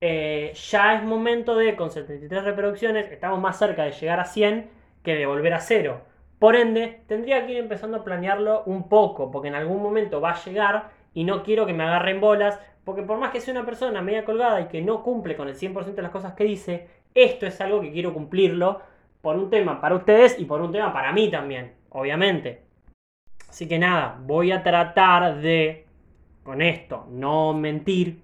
eh, 0.01 0.53
ya 0.53 0.95
es 0.95 1.03
momento 1.03 1.55
de, 1.55 1.75
con 1.75 1.89
73 1.89 2.43
reproducciones, 2.43 3.11
estamos 3.11 3.39
más 3.39 3.57
cerca 3.57 3.83
de 3.83 3.91
llegar 3.91 4.19
a 4.19 4.25
100 4.25 4.69
que 5.03 5.15
de 5.15 5.25
volver 5.25 5.53
a 5.53 5.59
0. 5.59 6.01
Por 6.37 6.55
ende, 6.55 7.01
tendría 7.07 7.45
que 7.45 7.53
ir 7.53 7.57
empezando 7.57 7.97
a 7.97 8.03
planearlo 8.03 8.63
un 8.65 8.87
poco, 8.87 9.31
porque 9.31 9.47
en 9.47 9.55
algún 9.55 9.81
momento 9.81 10.21
va 10.21 10.31
a 10.31 10.43
llegar 10.43 10.91
y 11.15 11.23
no 11.23 11.41
quiero 11.41 11.65
que 11.65 11.73
me 11.73 11.83
agarren 11.83 12.21
bolas, 12.21 12.59
porque 12.83 13.01
por 13.01 13.17
más 13.17 13.31
que 13.31 13.41
sea 13.41 13.53
una 13.53 13.65
persona 13.65 14.01
media 14.01 14.25
colgada 14.25 14.61
y 14.61 14.67
que 14.67 14.81
no 14.81 15.01
cumple 15.01 15.35
con 15.35 15.47
el 15.47 15.55
100% 15.55 15.95
de 15.95 16.01
las 16.03 16.11
cosas 16.11 16.33
que 16.33 16.43
dice, 16.43 16.87
esto 17.15 17.47
es 17.47 17.59
algo 17.61 17.81
que 17.81 17.91
quiero 17.91 18.13
cumplirlo 18.13 18.81
por 19.21 19.37
un 19.37 19.49
tema 19.49 19.81
para 19.81 19.95
ustedes 19.95 20.37
y 20.39 20.45
por 20.45 20.61
un 20.61 20.71
tema 20.71 20.93
para 20.93 21.11
mí 21.13 21.31
también, 21.31 21.73
obviamente. 21.89 22.61
Así 23.49 23.67
que 23.67 23.79
nada, 23.79 24.19
voy 24.21 24.51
a 24.51 24.61
tratar 24.61 25.37
de, 25.37 25.87
con 26.43 26.61
esto, 26.61 27.07
no 27.09 27.53
mentir 27.53 28.21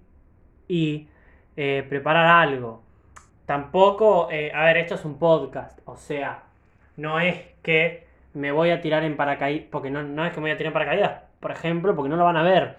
y 0.68 1.08
eh, 1.56 1.86
preparar 1.88 2.28
algo. 2.28 2.84
Tampoco, 3.46 4.28
eh, 4.30 4.52
a 4.54 4.66
ver, 4.66 4.78
esto 4.78 4.96
es 4.96 5.06
un 5.06 5.18
podcast, 5.18 5.80
o 5.86 5.96
sea, 5.96 6.44
no 6.98 7.22
es 7.22 7.38
que 7.64 8.06
me 8.34 8.52
voy 8.52 8.72
a 8.72 8.82
tirar 8.82 9.04
en 9.06 9.16
paracaídas, 9.16 9.68
porque 9.72 9.90
no, 9.90 10.04
no 10.04 10.26
es 10.26 10.32
que 10.34 10.38
me 10.38 10.44
voy 10.44 10.52
a 10.52 10.58
tirar 10.58 10.72
en 10.72 10.74
paracaídas, 10.74 11.31
por 11.42 11.52
ejemplo, 11.52 11.96
porque 11.96 12.10
no 12.10 12.16
lo 12.16 12.24
van 12.24 12.38
a 12.38 12.44
ver. 12.44 12.78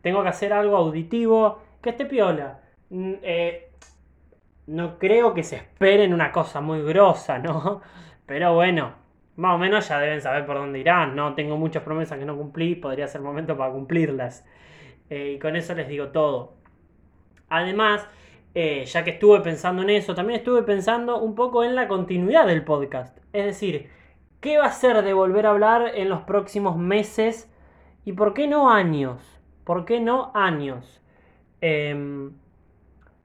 Tengo 0.00 0.22
que 0.22 0.30
hacer 0.30 0.52
algo 0.54 0.76
auditivo 0.76 1.60
que 1.82 1.90
esté 1.90 2.06
piola. 2.06 2.60
Mm, 2.88 3.14
eh, 3.22 3.70
no 4.66 4.98
creo 4.98 5.34
que 5.34 5.42
se 5.42 5.56
esperen 5.56 6.14
una 6.14 6.32
cosa 6.32 6.62
muy 6.62 6.82
grosa, 6.82 7.38
¿no? 7.38 7.82
Pero 8.26 8.54
bueno, 8.54 8.94
más 9.36 9.54
o 9.54 9.58
menos 9.58 9.88
ya 9.88 9.98
deben 9.98 10.22
saber 10.22 10.46
por 10.46 10.56
dónde 10.56 10.78
irán, 10.78 11.14
¿no? 11.16 11.34
Tengo 11.34 11.56
muchas 11.56 11.82
promesas 11.82 12.18
que 12.18 12.24
no 12.24 12.36
cumplí, 12.36 12.76
podría 12.76 13.08
ser 13.08 13.20
momento 13.20 13.56
para 13.56 13.72
cumplirlas. 13.72 14.46
Eh, 15.10 15.34
y 15.36 15.38
con 15.38 15.56
eso 15.56 15.74
les 15.74 15.88
digo 15.88 16.08
todo. 16.08 16.54
Además, 17.48 18.06
eh, 18.54 18.84
ya 18.86 19.04
que 19.04 19.10
estuve 19.10 19.40
pensando 19.40 19.82
en 19.82 19.90
eso, 19.90 20.14
también 20.14 20.38
estuve 20.38 20.62
pensando 20.62 21.18
un 21.18 21.34
poco 21.34 21.64
en 21.64 21.74
la 21.74 21.88
continuidad 21.88 22.46
del 22.46 22.64
podcast. 22.64 23.18
Es 23.32 23.44
decir, 23.44 23.90
¿qué 24.40 24.58
va 24.58 24.66
a 24.66 24.72
ser 24.72 25.02
de 25.02 25.12
volver 25.12 25.46
a 25.46 25.50
hablar 25.50 25.92
en 25.94 26.08
los 26.08 26.22
próximos 26.22 26.76
meses 26.76 27.50
¿Y 28.04 28.12
por 28.12 28.34
qué 28.34 28.46
no 28.46 28.70
años? 28.70 29.20
¿Por 29.64 29.84
qué 29.84 30.00
no 30.00 30.30
años? 30.34 31.00
Em, 31.60 32.32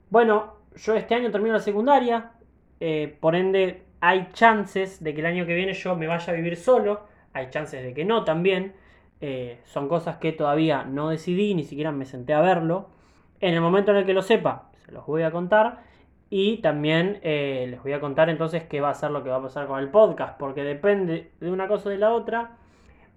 bueno, 0.10 0.54
yo 0.76 0.96
este 0.96 1.16
año 1.16 1.32
termino 1.32 1.54
la 1.54 1.60
secundaria, 1.60 2.32
eh, 2.80 3.18
por 3.20 3.36
ende 3.36 3.84
hay 4.00 4.30
chances 4.32 5.04
de 5.04 5.14
que 5.14 5.20
el 5.20 5.26
año 5.26 5.46
que 5.46 5.54
viene 5.54 5.74
yo 5.74 5.96
me 5.96 6.08
vaya 6.08 6.32
a 6.32 6.36
vivir 6.36 6.56
solo, 6.56 7.02
hay 7.34 7.50
chances 7.50 7.84
de 7.84 7.94
que 7.94 8.06
no 8.06 8.24
también, 8.24 8.74
eh, 9.22 9.60
son 9.66 9.90
cosas 9.90 10.18
que 10.18 10.32
todavía 10.32 10.84
no 10.86 11.10
decidí, 11.10 11.54
ni 11.54 11.64
siquiera 11.64 11.92
me 11.92 12.06
senté 12.06 12.34
a 12.34 12.42
verlo. 12.42 12.90
En 13.42 13.54
el 13.54 13.62
momento 13.62 13.92
en 13.92 13.98
el 13.98 14.06
que 14.06 14.14
lo 14.14 14.22
sepa, 14.22 14.70
se 14.86 14.92
los 14.92 15.06
voy 15.06 15.24
a 15.24 15.32
contar. 15.32 15.84
Y 16.30 16.58
también 16.58 17.20
eh, 17.24 17.68
les 17.70 17.82
voy 17.82 17.94
a 17.94 18.00
contar 18.00 18.30
entonces 18.30 18.64
qué 18.64 18.82
va 18.82 18.92
a 18.92 18.94
ser 18.94 19.12
lo 19.12 19.24
que 19.24 19.30
va 19.30 19.38
a 19.38 19.42
pasar 19.42 19.68
con 19.68 19.80
el 19.80 19.90
podcast, 19.90 20.38
porque 20.38 20.64
depende 20.64 21.32
de 21.40 21.52
una 21.52 21.68
cosa 21.68 21.90
o 21.90 21.92
de 21.92 21.98
la 21.98 22.14
otra. 22.14 22.58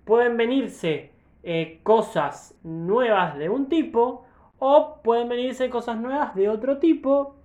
Pueden 0.05 0.37
venirse 0.37 1.12
eh, 1.43 1.81
cosas 1.83 2.55
nuevas 2.63 3.37
de 3.37 3.49
un 3.49 3.69
tipo 3.69 4.25
o 4.59 5.01
pueden 5.03 5.29
venirse 5.29 5.71
cosas 5.71 5.97
nuevas 5.99 6.35
de 6.35 6.49
otro 6.49 6.79
tipo. 6.79 7.37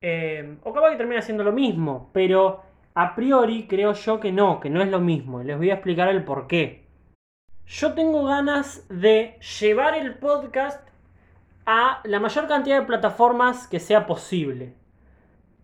Eh, 0.00 0.58
o 0.62 0.72
capaz 0.72 0.90
que 0.90 0.96
termina 0.96 1.22
siendo 1.22 1.42
lo 1.42 1.52
mismo, 1.52 2.10
pero 2.12 2.62
a 2.94 3.14
priori 3.14 3.66
creo 3.66 3.92
yo 3.94 4.20
que 4.20 4.30
no, 4.30 4.60
que 4.60 4.70
no 4.70 4.80
es 4.80 4.88
lo 4.88 5.00
mismo. 5.00 5.42
les 5.42 5.56
voy 5.56 5.70
a 5.70 5.74
explicar 5.74 6.08
el 6.08 6.24
por 6.24 6.46
qué. 6.46 6.86
Yo 7.66 7.94
tengo 7.94 8.24
ganas 8.24 8.86
de 8.88 9.38
llevar 9.60 9.94
el 9.94 10.14
podcast 10.14 10.86
a 11.66 12.00
la 12.04 12.20
mayor 12.20 12.46
cantidad 12.46 12.78
de 12.78 12.86
plataformas 12.86 13.66
que 13.66 13.80
sea 13.80 14.06
posible. 14.06 14.74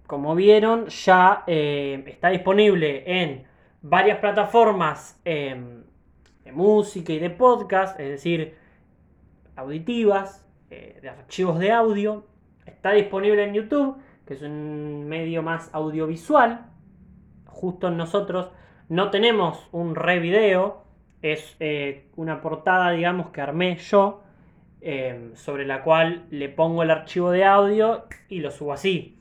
Como 0.08 0.34
vieron, 0.34 0.86
ya 0.88 1.44
eh, 1.46 2.02
está 2.08 2.30
disponible 2.30 3.04
en 3.06 3.44
varias 3.82 4.18
plataformas 4.18 5.20
de 6.44 6.52
música 6.52 7.12
y 7.12 7.18
de 7.18 7.30
podcast, 7.30 7.98
es 7.98 8.08
decir, 8.08 8.56
auditivas, 9.56 10.46
eh, 10.70 10.98
de 11.02 11.08
archivos 11.08 11.58
de 11.58 11.72
audio. 11.72 12.24
Está 12.66 12.92
disponible 12.92 13.44
en 13.44 13.54
YouTube, 13.54 13.98
que 14.26 14.34
es 14.34 14.42
un 14.42 15.06
medio 15.08 15.42
más 15.42 15.70
audiovisual. 15.72 16.66
Justo 17.46 17.90
nosotros 17.90 18.50
no 18.88 19.10
tenemos 19.10 19.68
un 19.72 19.94
re 19.94 20.18
video, 20.18 20.84
es 21.22 21.56
eh, 21.60 22.08
una 22.16 22.40
portada, 22.40 22.90
digamos, 22.90 23.30
que 23.30 23.40
armé 23.40 23.76
yo, 23.76 24.22
eh, 24.80 25.30
sobre 25.34 25.64
la 25.64 25.84
cual 25.84 26.26
le 26.30 26.48
pongo 26.48 26.82
el 26.82 26.90
archivo 26.90 27.30
de 27.30 27.44
audio 27.44 28.06
y 28.28 28.40
lo 28.40 28.50
subo 28.50 28.72
así. 28.72 29.18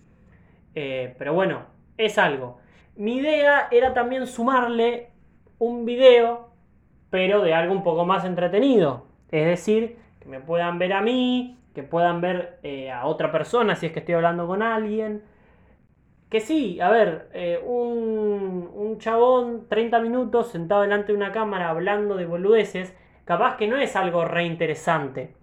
pero 0.73 1.33
bueno, 1.33 1.65
es 1.97 2.17
algo. 2.17 2.59
Mi 2.95 3.17
idea 3.17 3.67
era 3.71 3.93
también 3.93 4.25
sumarle 4.25 5.09
un 5.59 5.85
video, 5.85 6.50
pero 7.12 7.44
de 7.44 7.53
algo 7.53 7.74
un 7.74 7.84
poco 7.84 8.06
más 8.06 8.25
entretenido. 8.25 9.06
Es 9.30 9.46
decir, 9.46 9.98
que 10.20 10.27
me 10.27 10.39
puedan 10.39 10.80
ver 10.80 10.94
a 10.94 11.01
mí, 11.01 11.60
que 11.75 11.84
puedan 11.84 12.22
ver 12.22 12.60
eh, 12.63 12.89
a 12.89 13.06
otra 13.06 13.32
persona 13.32 13.75
si 13.75 13.86
es 13.86 13.91
que 13.91 14.00
estoy 14.00 14.15
hablando 14.15 14.48
con 14.48 14.63
alguien. 14.63 15.22
Que 16.30 16.39
sí, 16.39 16.80
a 16.80 16.89
ver, 16.89 17.30
eh, 17.34 17.60
un, 17.63 18.72
un, 18.74 18.98
chabón 18.98 19.68
30 19.68 20.00
minutos 20.00 20.50
sentado 20.50 20.82
delante 20.82 21.12
de 21.12 21.18
una 21.18 21.34
cámara 21.34 21.70
hablando 21.70 22.15
de 22.15 22.25
boludeces, 22.25 22.96
capaz 23.25 23.58
que 23.58 23.68
no 23.68 23.77
es 23.77 23.96
algo 23.98 24.25
re 24.25 24.46
interesante. 24.46 25.36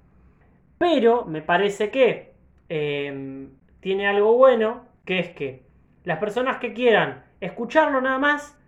Pero 0.79 1.27
me 1.27 1.43
parece 1.43 1.91
que 1.91 2.33
eh, 2.71 3.49
tiene 3.81 4.07
algo 4.09 4.35
bueno, 4.35 4.87
que 5.05 5.19
es 5.19 5.29
que 5.31 5.67
las 6.05 6.19
personas 6.19 6.57
que 6.57 6.73
quieran 6.73 7.25
escucharlo 7.41 8.01
nada 8.01 8.19
más, 8.19 8.59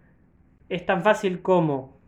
es 0.69 0.87
tan 0.87 1.03
fácil 1.03 1.43
como 1.43 2.00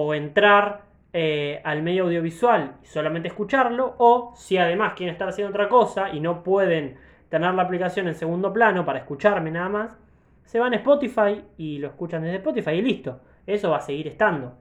o 0.00 0.14
entrar 0.14 0.82
eh, 1.12 1.60
al 1.64 1.82
medio 1.82 2.04
audiovisual 2.04 2.76
y 2.82 2.86
solamente 2.86 3.28
escucharlo, 3.28 3.94
o 3.98 4.32
si 4.36 4.56
además 4.58 4.92
quieren 4.94 5.12
estar 5.12 5.28
haciendo 5.28 5.50
otra 5.50 5.68
cosa 5.68 6.10
y 6.10 6.20
no 6.20 6.42
pueden 6.42 6.96
tener 7.28 7.54
la 7.54 7.62
aplicación 7.62 8.06
en 8.08 8.14
segundo 8.14 8.52
plano 8.52 8.84
para 8.84 9.00
escucharme 9.00 9.50
nada 9.50 9.68
más, 9.68 9.98
se 10.44 10.58
van 10.58 10.72
a 10.72 10.76
Spotify 10.76 11.42
y 11.56 11.78
lo 11.78 11.88
escuchan 11.88 12.22
desde 12.22 12.36
Spotify 12.36 12.70
y 12.72 12.82
listo. 12.82 13.20
Eso 13.46 13.70
va 13.70 13.78
a 13.78 13.80
seguir 13.80 14.06
estando. 14.08 14.54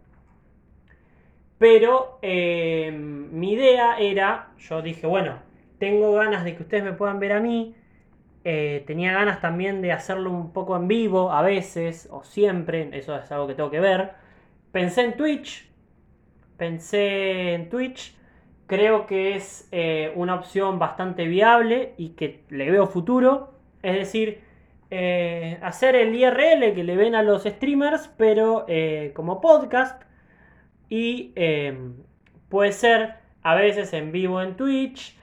Pero 1.58 2.20
eh, 2.22 2.92
mi 2.92 3.54
idea 3.54 3.98
era, 4.00 4.50
yo 4.58 4.82
dije, 4.82 5.08
bueno, 5.08 5.40
tengo 5.80 6.14
ganas 6.14 6.44
de 6.44 6.56
que 6.56 6.64
ustedes 6.64 6.84
me 6.84 6.94
puedan 6.94 7.20
ver 7.20 7.34
a 7.34 7.40
mí. 7.40 7.76
Eh, 8.44 8.84
tenía 8.88 9.14
ganas 9.14 9.42
también 9.42 9.82
de 9.82 9.92
hacerlo 9.92 10.32
un 10.32 10.54
poco 10.54 10.76
en 10.76 10.88
vivo, 10.88 11.32
a 11.32 11.42
veces, 11.42 12.08
o 12.12 12.24
siempre, 12.24 12.90
eso 12.94 13.16
es 13.16 13.32
algo 13.32 13.48
que 13.48 13.56
tengo 13.56 13.72
que 13.72 13.80
ver. 13.80 14.12
Pensé 14.78 15.02
en 15.02 15.18
Twitch, 15.18 15.68
pensé 16.56 17.56
en 17.56 17.68
Twitch. 17.68 18.16
Creo 18.68 19.08
que 19.08 19.36
es 19.36 19.68
eh, 19.72 20.14
una 20.14 20.36
opción 20.36 20.78
bastante 20.78 21.26
viable 21.26 21.96
y 21.98 22.10
que 22.10 22.44
le 22.50 22.70
veo 22.70 22.86
futuro. 22.86 23.56
Es 23.82 23.96
decir, 23.96 24.44
eh, 24.92 25.58
hacer 25.64 25.96
el 25.96 26.14
IRL 26.14 26.76
que 26.76 26.84
le 26.84 26.96
ven 26.96 27.16
a 27.16 27.24
los 27.24 27.46
streamers, 27.46 28.08
pero 28.20 28.66
eh, 28.68 29.14
como 29.16 29.42
podcast. 29.42 30.04
Y 30.90 31.34
puede 32.48 32.72
ser 32.72 33.16
a 33.42 33.56
veces 33.56 33.94
en 33.94 34.12
vivo 34.12 34.44
en 34.44 34.56
Twitch, 34.58 35.18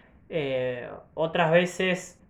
otras 1.15 1.53
veces 1.53 2.21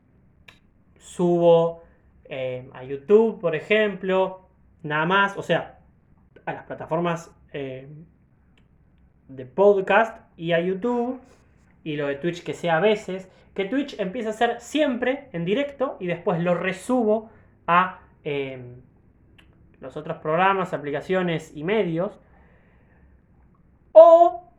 subo 0.99 1.85
a 2.31 2.85
YouTube, 2.85 3.40
por 3.40 3.57
ejemplo, 3.57 4.47
nada 4.83 5.07
más, 5.07 5.38
o 5.38 5.43
sea, 5.43 5.74
a 6.46 6.52
las 6.52 6.64
plataformas 6.64 7.30
de 7.52 9.46
podcast 9.46 10.18
y 10.36 10.52
a 10.52 10.60
YouTube 10.60 11.20
y 11.82 11.96
lo 11.96 12.06
de 12.06 12.16
Twitch 12.16 12.42
que 12.42 12.54
sea 12.54 12.78
a 12.78 12.80
veces, 12.80 13.28
que 13.54 13.66
Twitch 13.66 13.98
empieza 14.00 14.30
a 14.30 14.32
ser 14.32 14.60
siempre 14.60 15.28
en 15.32 15.44
directo 15.44 15.96
y 16.00 16.06
después 16.06 16.42
lo 16.42 16.54
resubo 16.54 17.30
a 17.66 18.00
em, 18.24 18.80
los 19.80 19.96
otros 19.96 20.18
programas, 20.18 20.72
aplicaciones 20.72 21.52
y 21.54 21.62
medios. 21.62 22.18
O, 23.92 24.50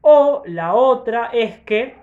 o 0.00 0.42
la 0.46 0.74
otra 0.74 1.26
es 1.26 1.60
que 1.60 1.94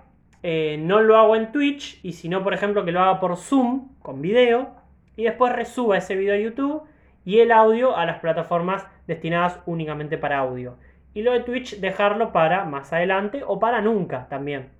eh, 0.42 0.76
no 0.78 1.00
lo 1.00 1.18
hago 1.18 1.36
en 1.36 1.52
Twitch 1.52 2.00
y 2.02 2.12
si 2.12 2.28
no, 2.28 2.42
por 2.42 2.54
ejemplo, 2.54 2.84
que 2.84 2.92
lo 2.92 3.00
haga 3.00 3.20
por 3.20 3.36
Zoom 3.36 3.88
con 4.00 4.22
video 4.22 4.70
y 5.16 5.24
después 5.24 5.52
resuba 5.52 5.98
ese 5.98 6.14
video 6.14 6.34
a 6.34 6.38
YouTube 6.38 6.82
y 7.28 7.40
el 7.40 7.52
audio 7.52 7.94
a 7.94 8.06
las 8.06 8.20
plataformas 8.20 8.86
destinadas 9.06 9.60
únicamente 9.66 10.16
para 10.16 10.38
audio. 10.38 10.78
Y 11.12 11.20
lo 11.20 11.32
de 11.32 11.40
Twitch 11.40 11.78
dejarlo 11.78 12.32
para 12.32 12.64
más 12.64 12.90
adelante 12.94 13.42
o 13.46 13.60
para 13.60 13.82
nunca 13.82 14.28
también. 14.30 14.70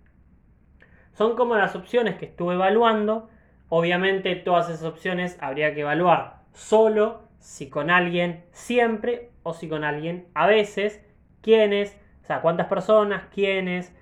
Son 1.12 1.37
como 1.37 1.57
las 1.57 1.76
opciones 1.76 2.17
que 2.17 2.25
estuve 2.25 2.55
evaluando. 2.55 3.28
Obviamente 3.69 4.35
todas 4.35 4.71
esas 4.71 4.85
opciones 4.85 5.37
habría 5.43 5.75
que 5.75 5.83
evaluar 5.83 6.37
solo, 6.55 7.21
si 7.38 7.69
con 7.69 7.90
alguien 7.90 8.47
siempre 8.52 9.28
o 9.43 9.52
si 9.52 9.69
con 9.69 9.85
alguien 9.85 10.28
a 10.33 10.47
veces, 10.47 11.05
quiénes, 11.43 12.00
o 12.23 12.26
sea, 12.28 12.40
cuántas 12.40 12.69
personas, 12.69 13.25
quiénes, 13.31 13.95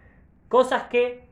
cosas 0.47 0.85
que 0.85 1.25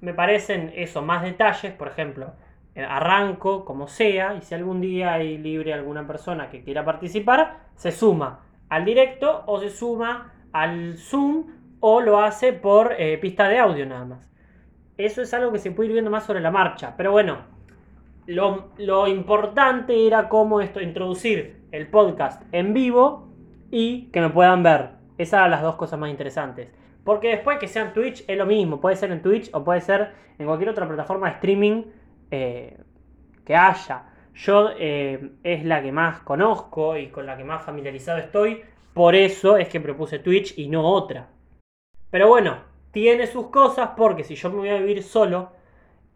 me 0.00 0.14
parecen 0.14 0.72
eso, 0.76 1.02
más 1.02 1.24
detalles, 1.24 1.72
por 1.72 1.88
ejemplo, 1.88 2.32
arranco 2.76 3.64
como 3.64 3.86
sea 3.86 4.34
y 4.34 4.42
si 4.42 4.54
algún 4.54 4.80
día 4.80 5.14
hay 5.14 5.38
libre 5.38 5.72
alguna 5.72 6.06
persona 6.06 6.50
que 6.50 6.62
quiera 6.62 6.84
participar, 6.84 7.58
se 7.76 7.92
suma 7.92 8.40
al 8.68 8.84
directo 8.84 9.44
o 9.46 9.60
se 9.60 9.70
suma 9.70 10.32
al 10.52 10.96
Zoom 10.96 11.46
o 11.80 12.00
lo 12.00 12.20
hace 12.20 12.52
por 12.52 12.94
eh, 12.98 13.18
pista 13.18 13.48
de 13.48 13.58
audio 13.58 13.86
nada 13.86 14.04
más. 14.04 14.30
Eso 14.96 15.22
es 15.22 15.34
algo 15.34 15.52
que 15.52 15.58
se 15.58 15.70
puede 15.70 15.88
ir 15.88 15.92
viendo 15.92 16.10
más 16.10 16.24
sobre 16.24 16.40
la 16.40 16.50
marcha. 16.50 16.94
Pero 16.96 17.12
bueno, 17.12 17.38
lo, 18.26 19.06
importante 19.06 20.06
era 20.06 20.28
cómo 20.28 20.60
esto, 20.60 20.80
introducir 20.80 21.64
el 21.72 21.88
podcast 21.88 22.42
en 22.52 22.72
vivo 22.72 23.28
y 23.70 24.06
que 24.12 24.20
me 24.20 24.30
puedan 24.30 24.62
ver. 24.62 24.90
Esas 25.18 25.50
las 25.50 25.62
dos 25.62 25.76
cosas 25.76 25.98
más 25.98 26.10
interesantes. 26.10 26.70
Porque 27.04 27.28
después 27.28 27.58
que 27.58 27.68
sea 27.68 27.82
en 27.82 27.92
Twitch 27.92 28.24
es 28.26 28.38
lo 28.38 28.46
mismo. 28.46 28.80
Puede 28.80 28.96
ser 28.96 29.12
en 29.12 29.20
Twitch 29.20 29.50
o 29.52 29.62
puede 29.62 29.80
ser 29.80 30.12
en 30.38 30.46
cualquier 30.46 30.70
otra 30.70 30.86
plataforma 30.88 31.28
de 31.28 31.34
streaming 31.34 31.82
eh, 32.34 32.76
que 33.44 33.54
haya. 33.54 34.06
Yo 34.34 34.70
eh, 34.76 35.34
es 35.44 35.64
la 35.64 35.80
que 35.82 35.92
más 35.92 36.20
conozco 36.20 36.96
y 36.96 37.08
con 37.08 37.26
la 37.26 37.36
que 37.36 37.44
más 37.44 37.64
familiarizado 37.64 38.18
estoy. 38.18 38.62
Por 38.92 39.14
eso 39.14 39.56
es 39.56 39.68
que 39.68 39.80
propuse 39.80 40.18
Twitch 40.18 40.58
y 40.58 40.68
no 40.68 40.84
otra. 40.84 41.28
Pero 42.10 42.28
bueno, 42.28 42.58
tiene 42.90 43.28
sus 43.28 43.48
cosas 43.50 43.90
porque 43.96 44.24
si 44.24 44.34
yo 44.34 44.50
me 44.50 44.56
voy 44.56 44.68
a 44.70 44.78
vivir 44.78 45.04
solo, 45.04 45.52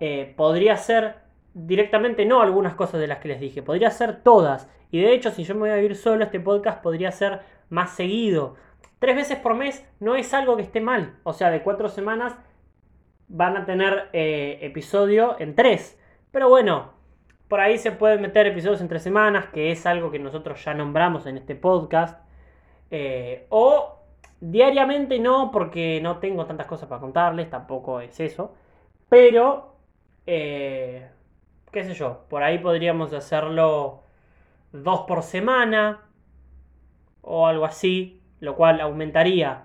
eh, 0.01 0.35
podría 0.37 0.77
ser 0.77 1.17
directamente 1.55 2.25
no 2.25 2.41
algunas 2.41 2.75
cosas 2.75 3.01
de 3.01 3.07
las 3.07 3.19
que 3.19 3.29
les 3.29 3.41
dije, 3.41 3.63
podría 3.63 3.91
ser 3.91 4.23
todas. 4.23 4.69
Y 4.91 5.01
de 5.01 5.13
hecho, 5.13 5.31
si 5.31 5.45
yo 5.45 5.55
me 5.55 5.61
voy 5.61 5.71
a 5.71 5.77
vivir 5.77 5.95
solo, 5.95 6.25
este 6.25 6.41
podcast 6.41 6.83
podría 6.83 7.13
ser 7.13 7.43
más 7.69 7.95
seguido. 7.95 8.57
Tres 8.99 9.15
veces 9.15 9.39
por 9.39 9.55
mes 9.55 9.87
no 10.01 10.17
es 10.17 10.35
algo 10.35 10.57
que 10.57 10.63
esté 10.63 10.81
mal. 10.81 11.15
O 11.23 11.33
sea, 11.33 11.51
de 11.51 11.63
cuatro 11.63 11.89
semanas 11.89 12.35
van 13.29 13.57
a 13.57 13.67
tener 13.67 14.09
episodio 14.13 15.37
en 15.39 15.55
tres. 15.55 15.98
Pero 16.31 16.49
bueno, 16.49 16.93
por 17.49 17.61
ahí 17.61 17.79
se 17.79 17.93
pueden 17.93 18.21
meter 18.21 18.47
episodios 18.47 18.81
en 18.81 18.89
tres 18.89 19.03
semanas, 19.03 19.47
que 19.47 19.71
es 19.71 19.87
algo 19.87 20.11
que 20.11 20.19
nosotros 20.19 20.63
ya 20.65 20.75
nombramos 20.75 21.27
en 21.27 21.39
este 21.39 21.55
podcast. 21.55 22.21
Eh, 22.91 23.47
o 23.49 23.99
diariamente 24.41 25.19
no, 25.19 25.51
porque 25.51 26.01
no 26.03 26.19
tengo 26.19 26.47
tantas 26.47 26.67
cosas 26.67 26.89
para 26.89 27.01
contarles, 27.01 27.51
tampoco 27.51 28.01
es 28.01 28.21
eso. 28.21 28.55
Pero, 29.09 29.77
eh, 30.27 31.09
qué 31.73 31.85
sé 31.85 31.95
yo, 31.95 32.27
por 32.29 32.43
ahí 32.43 32.59
podríamos 32.59 33.13
hacerlo 33.15 34.03
dos 34.73 35.01
por 35.03 35.23
semana 35.23 36.03
o 37.23 37.47
algo 37.47 37.65
así, 37.65 38.23
lo 38.41 38.55
cual 38.57 38.81
aumentaría 38.81 39.65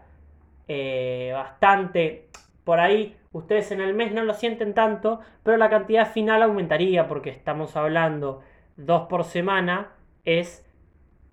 eh, 0.67 1.31
bastante. 1.33 2.29
Por 2.63 2.79
ahí 2.79 3.17
ustedes 3.33 3.71
en 3.71 3.81
el 3.81 3.93
mes 3.93 4.13
no 4.13 4.23
lo 4.23 4.33
sienten 4.33 4.73
tanto, 4.73 5.19
pero 5.43 5.57
la 5.57 5.69
cantidad 5.69 6.09
final 6.11 6.41
aumentaría 6.43 7.07
porque 7.07 7.29
estamos 7.29 7.75
hablando 7.75 8.41
dos 8.77 9.07
por 9.09 9.25
semana 9.25 9.91
es 10.23 10.65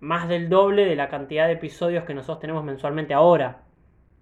más 0.00 0.28
del 0.28 0.49
doble 0.49 0.87
de 0.87 0.97
la 0.97 1.09
cantidad 1.09 1.47
de 1.47 1.52
episodios 1.52 2.04
que 2.04 2.14
nosotros 2.14 2.40
tenemos 2.40 2.64
mensualmente 2.64 3.14
ahora. 3.14 3.62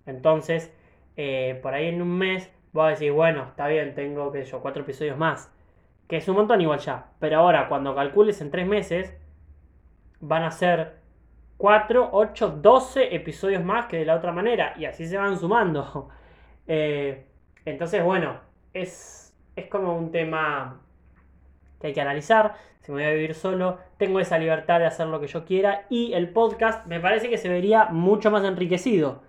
Entonces, 0.06 0.74
eh, 1.16 1.58
por 1.62 1.72
ahí 1.74 1.86
en 1.86 2.02
un 2.02 2.18
mes 2.18 2.52
voy 2.72 2.92
a 2.92 3.12
bueno, 3.12 3.44
está 3.48 3.66
bien, 3.68 3.94
tengo, 3.94 4.30
que 4.32 4.44
yo, 4.44 4.60
cuatro 4.60 4.82
episodios 4.82 5.16
más. 5.16 5.52
Que 6.08 6.16
es 6.16 6.28
un 6.28 6.36
montón 6.36 6.60
igual 6.60 6.80
ya. 6.80 7.12
Pero 7.18 7.38
ahora, 7.38 7.68
cuando 7.68 7.94
calcules 7.94 8.40
en 8.40 8.50
tres 8.50 8.66
meses, 8.66 9.16
van 10.20 10.42
a 10.42 10.50
ser 10.50 10.98
4, 11.58 12.10
8, 12.12 12.48
12 12.62 13.14
episodios 13.14 13.62
más 13.64 13.86
que 13.86 13.98
de 13.98 14.04
la 14.04 14.16
otra 14.16 14.32
manera. 14.32 14.74
Y 14.78 14.84
así 14.86 15.06
se 15.06 15.16
van 15.16 15.38
sumando. 15.38 16.08
Eh, 16.70 17.27
entonces, 17.64 18.02
bueno, 18.04 18.40
es, 18.72 19.34
es 19.56 19.66
como 19.66 19.96
un 19.96 20.10
tema 20.10 20.80
que 21.80 21.88
hay 21.88 21.92
que 21.92 22.00
analizar. 22.00 22.54
Si 22.80 22.92
me 22.92 23.02
voy 23.02 23.10
a 23.10 23.14
vivir 23.14 23.34
solo, 23.34 23.78
tengo 23.96 24.20
esa 24.20 24.38
libertad 24.38 24.78
de 24.78 24.86
hacer 24.86 25.06
lo 25.06 25.20
que 25.20 25.26
yo 25.26 25.44
quiera 25.44 25.86
y 25.88 26.12
el 26.14 26.30
podcast 26.30 26.86
me 26.86 27.00
parece 27.00 27.28
que 27.28 27.38
se 27.38 27.48
vería 27.48 27.86
mucho 27.86 28.30
más 28.30 28.44
enriquecido. 28.44 29.22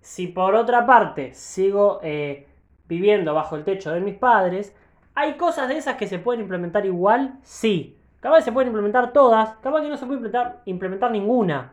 Si 0.00 0.26
por 0.26 0.54
otra 0.54 0.86
parte 0.86 1.34
sigo 1.34 2.00
eh, 2.02 2.46
viviendo 2.86 3.34
bajo 3.34 3.56
el 3.56 3.64
techo 3.64 3.92
de 3.92 4.00
mis 4.00 4.14
padres, 4.14 4.74
¿hay 5.14 5.34
cosas 5.34 5.68
de 5.68 5.78
esas 5.78 5.96
que 5.96 6.06
se 6.06 6.18
pueden 6.18 6.42
implementar 6.42 6.84
igual? 6.86 7.38
Sí. 7.42 7.96
Capaz 8.20 8.38
que 8.38 8.44
se 8.44 8.52
pueden 8.52 8.68
implementar 8.68 9.12
todas, 9.12 9.56
capaz 9.62 9.82
que 9.82 9.88
no 9.88 9.96
se 9.96 10.06
puede 10.06 10.18
implementar, 10.18 10.62
implementar 10.64 11.10
ninguna. 11.10 11.72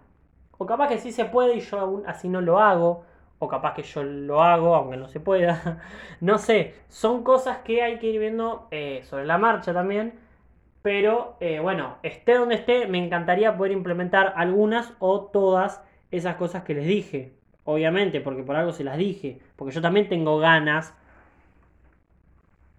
O 0.57 0.65
capaz 0.65 0.87
que 0.87 0.97
sí 0.97 1.11
se 1.11 1.25
puede 1.25 1.55
y 1.55 1.59
yo 1.59 1.79
aún 1.79 2.03
así 2.05 2.29
no 2.29 2.41
lo 2.41 2.59
hago. 2.59 3.05
O 3.43 3.47
capaz 3.49 3.73
que 3.73 3.83
yo 3.83 4.03
lo 4.03 4.41
hago 4.41 4.73
aunque 4.73 4.95
no 4.95 5.09
se 5.09 5.19
pueda. 5.19 5.81
no 6.21 6.37
sé, 6.37 6.75
son 6.87 7.25
cosas 7.25 7.57
que 7.57 7.81
hay 7.83 7.99
que 7.99 8.07
ir 8.07 8.17
viendo 8.17 8.69
eh, 8.71 9.01
sobre 9.03 9.25
la 9.25 9.37
marcha 9.37 9.73
también. 9.73 10.13
Pero 10.81 11.35
eh, 11.41 11.59
bueno, 11.59 11.97
esté 12.03 12.35
donde 12.35 12.55
esté, 12.55 12.87
me 12.87 13.03
encantaría 13.03 13.57
poder 13.57 13.73
implementar 13.73 14.33
algunas 14.37 14.93
o 14.99 15.25
todas 15.25 15.83
esas 16.09 16.37
cosas 16.37 16.63
que 16.63 16.73
les 16.73 16.87
dije. 16.87 17.33
Obviamente, 17.65 18.21
porque 18.21 18.43
por 18.43 18.55
algo 18.55 18.71
se 18.71 18.85
las 18.85 18.97
dije. 18.97 19.39
Porque 19.57 19.73
yo 19.73 19.81
también 19.81 20.07
tengo 20.07 20.37
ganas 20.39 20.93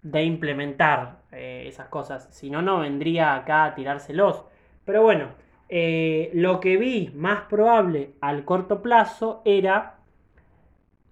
de 0.01 0.23
implementar 0.23 1.17
eh, 1.31 1.65
esas 1.67 1.89
cosas. 1.89 2.27
Si 2.31 2.49
no, 2.49 2.63
no 2.63 2.79
vendría 2.79 3.35
acá 3.35 3.65
a 3.65 3.75
tirárselos. 3.75 4.45
Pero 4.83 5.03
bueno, 5.03 5.27
lo 5.69 6.59
que 6.59 6.77
vi 6.77 7.11
más 7.15 7.41
probable 7.43 8.13
al 8.21 8.45
corto 8.45 8.81
plazo 8.81 9.43
era 9.45 9.95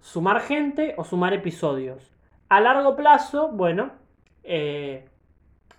sumar 0.04 0.42
gente 0.42 0.94
o 0.98 1.04
sumar 1.04 1.32
episodios. 1.32 2.12
A 2.50 2.60
largo 2.60 2.94
plazo, 2.94 3.48
bueno, 3.48 3.92
eh, 4.42 5.08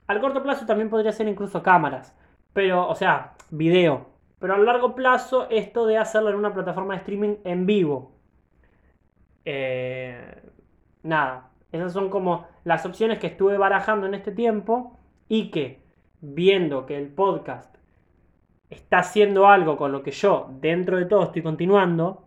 al 0.07 0.19
corto 0.19 0.41
plazo 0.41 0.65
también 0.65 0.89
podría 0.89 1.11
ser 1.11 1.27
incluso 1.27 1.61
cámaras. 1.61 2.17
Pero, 2.51 2.89
o 2.89 2.95
sea, 2.95 3.35
video. 3.51 4.07
Pero 4.39 4.55
a 4.55 4.57
largo 4.57 4.95
plazo, 4.95 5.47
esto 5.51 5.85
de 5.85 5.99
hacerlo 5.99 6.31
en 6.31 6.37
una 6.37 6.55
plataforma 6.55 6.95
de 6.95 7.01
streaming 7.01 7.35
en 7.43 7.67
vivo. 7.67 8.13
nada, 11.03 11.51
esas 11.71 11.93
son 11.93 12.09
como 12.09 12.47
las 12.63 12.83
opciones 12.83 13.19
que 13.19 13.27
estuve 13.27 13.59
barajando 13.59 14.07
en 14.07 14.15
este 14.15 14.31
tiempo 14.31 14.97
y 15.29 15.51
que 15.51 15.83
viendo 16.19 16.87
que 16.87 16.97
el 16.97 17.09
podcast 17.09 17.75
está 18.71 18.99
haciendo 18.99 19.47
algo 19.47 19.77
con 19.77 19.91
lo 19.91 20.01
que 20.01 20.09
yo 20.09 20.49
dentro 20.59 20.97
de 20.97 21.05
todo 21.05 21.25
estoy 21.25 21.43
continuando, 21.43 22.23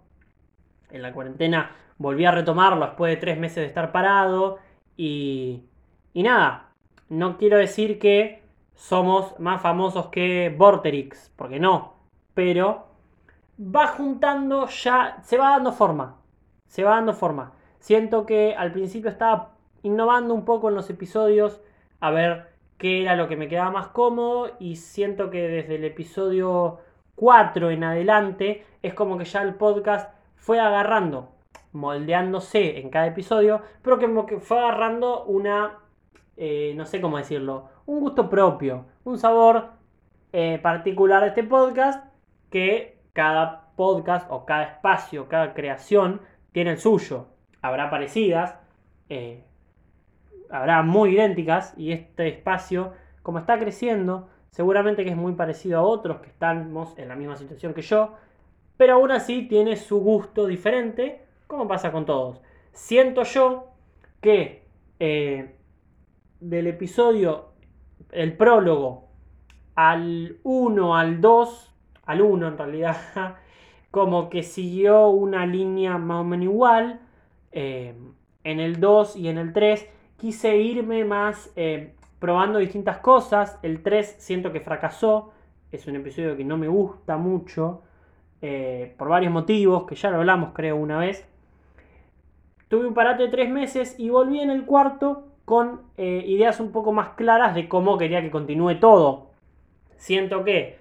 en 0.90 1.02
la 1.02 1.12
cuarentena 1.12 1.72
volví 1.98 2.24
a 2.24 2.32
retomarlo 2.32 2.86
después 2.86 3.12
de 3.12 3.20
tres 3.20 3.38
meses 3.38 3.56
de 3.56 3.66
estar 3.66 3.92
parado 3.92 4.58
y, 4.96 5.64
y 6.14 6.22
nada, 6.22 6.70
no 7.08 7.36
quiero 7.36 7.58
decir 7.58 7.98
que 7.98 8.42
somos 8.74 9.38
más 9.38 9.60
famosos 9.60 10.06
que 10.06 10.54
Vorterix, 10.56 11.32
porque 11.36 11.58
no, 11.58 11.94
pero 12.34 12.86
va 13.60 13.88
juntando 13.88 14.66
ya, 14.68 15.18
se 15.22 15.36
va 15.36 15.50
dando 15.50 15.72
forma, 15.72 16.16
se 16.66 16.84
va 16.84 16.92
dando 16.92 17.12
forma. 17.12 17.52
Siento 17.80 18.26
que 18.26 18.54
al 18.56 18.72
principio 18.72 19.10
estaba 19.10 19.54
innovando 19.82 20.34
un 20.34 20.44
poco 20.44 20.68
en 20.68 20.74
los 20.74 20.90
episodios 20.90 21.60
a 22.00 22.10
ver 22.10 22.52
qué 22.76 23.02
era 23.02 23.16
lo 23.16 23.28
que 23.28 23.36
me 23.36 23.48
quedaba 23.48 23.70
más 23.70 23.88
cómodo 23.88 24.52
y 24.60 24.76
siento 24.76 25.30
que 25.30 25.48
desde 25.48 25.76
el 25.76 25.84
episodio 25.84 26.80
4 27.16 27.70
en 27.70 27.84
adelante 27.84 28.64
es 28.82 28.94
como 28.94 29.18
que 29.18 29.24
ya 29.24 29.42
el 29.42 29.54
podcast 29.54 30.14
fue 30.36 30.60
agarrando, 30.60 31.32
moldeándose 31.78 32.80
en 32.80 32.90
cada 32.90 33.06
episodio, 33.06 33.62
pero 33.82 33.98
que 33.98 34.38
fue 34.40 34.58
agarrando 34.58 35.24
una, 35.24 35.78
eh, 36.36 36.74
no 36.76 36.84
sé 36.84 37.00
cómo 37.00 37.18
decirlo, 37.18 37.68
un 37.86 38.00
gusto 38.00 38.28
propio, 38.28 38.86
un 39.04 39.18
sabor 39.18 39.70
eh, 40.32 40.58
particular 40.60 41.22
de 41.22 41.28
este 41.28 41.44
podcast 41.44 42.04
que 42.50 42.98
cada 43.12 43.68
podcast 43.76 44.26
o 44.30 44.44
cada 44.44 44.64
espacio, 44.64 45.28
cada 45.28 45.54
creación 45.54 46.20
tiene 46.52 46.72
el 46.72 46.78
suyo. 46.78 47.28
Habrá 47.62 47.90
parecidas, 47.90 48.56
eh, 49.08 49.44
habrá 50.50 50.82
muy 50.82 51.14
idénticas 51.14 51.74
y 51.76 51.92
este 51.92 52.28
espacio, 52.28 52.92
como 53.22 53.38
está 53.38 53.58
creciendo, 53.58 54.28
seguramente 54.50 55.04
que 55.04 55.10
es 55.10 55.16
muy 55.16 55.34
parecido 55.34 55.78
a 55.78 55.82
otros 55.82 56.20
que 56.20 56.28
estamos 56.28 56.98
en 56.98 57.08
la 57.08 57.14
misma 57.14 57.36
situación 57.36 57.72
que 57.72 57.82
yo, 57.82 58.14
pero 58.76 58.94
aún 58.94 59.12
así 59.12 59.46
tiene 59.48 59.76
su 59.76 60.00
gusto 60.00 60.46
diferente, 60.46 61.27
como 61.48 61.66
pasa 61.66 61.90
con 61.90 62.06
todos. 62.06 62.40
Siento 62.72 63.24
yo 63.24 63.70
que 64.20 64.64
eh, 65.00 65.56
del 66.38 66.68
episodio, 66.68 67.48
el 68.12 68.36
prólogo, 68.36 69.08
al 69.74 70.38
1, 70.44 70.96
al 70.96 71.20
2, 71.20 71.74
al 72.06 72.22
1 72.22 72.48
en 72.48 72.58
realidad, 72.58 72.96
como 73.90 74.30
que 74.30 74.44
siguió 74.44 75.08
una 75.08 75.44
línea 75.46 75.98
más 75.98 76.20
o 76.20 76.24
menos 76.24 76.44
igual, 76.44 77.00
eh, 77.50 77.94
en 78.44 78.60
el 78.60 78.78
2 78.78 79.16
y 79.16 79.28
en 79.28 79.38
el 79.38 79.52
3 79.52 79.88
quise 80.16 80.56
irme 80.56 81.04
más 81.04 81.52
eh, 81.56 81.94
probando 82.18 82.58
distintas 82.58 82.98
cosas. 82.98 83.58
El 83.62 83.82
3 83.82 84.16
siento 84.18 84.52
que 84.52 84.60
fracasó. 84.60 85.32
Es 85.70 85.86
un 85.86 85.96
episodio 85.96 86.36
que 86.36 86.44
no 86.44 86.56
me 86.56 86.68
gusta 86.68 87.16
mucho. 87.16 87.82
Eh, 88.40 88.94
por 88.96 89.08
varios 89.08 89.32
motivos, 89.32 89.84
que 89.84 89.96
ya 89.96 90.10
lo 90.10 90.18
hablamos 90.18 90.50
creo 90.54 90.76
una 90.76 90.98
vez. 90.98 91.26
Tuve 92.68 92.86
un 92.86 92.94
parate 92.94 93.24
de 93.24 93.28
3 93.28 93.50
meses 93.50 93.94
y 93.98 94.10
volví 94.10 94.40
en 94.40 94.50
el 94.50 94.64
cuarto 94.64 95.24
con 95.44 95.80
ideas 95.96 96.60
un 96.60 96.72
poco 96.72 96.92
más 96.92 97.10
claras 97.10 97.54
de 97.54 97.68
cómo 97.68 97.96
quería 97.96 98.20
que 98.20 98.30
continúe 98.30 98.78
todo. 98.78 99.28
Siento 99.96 100.44
que 100.44 100.78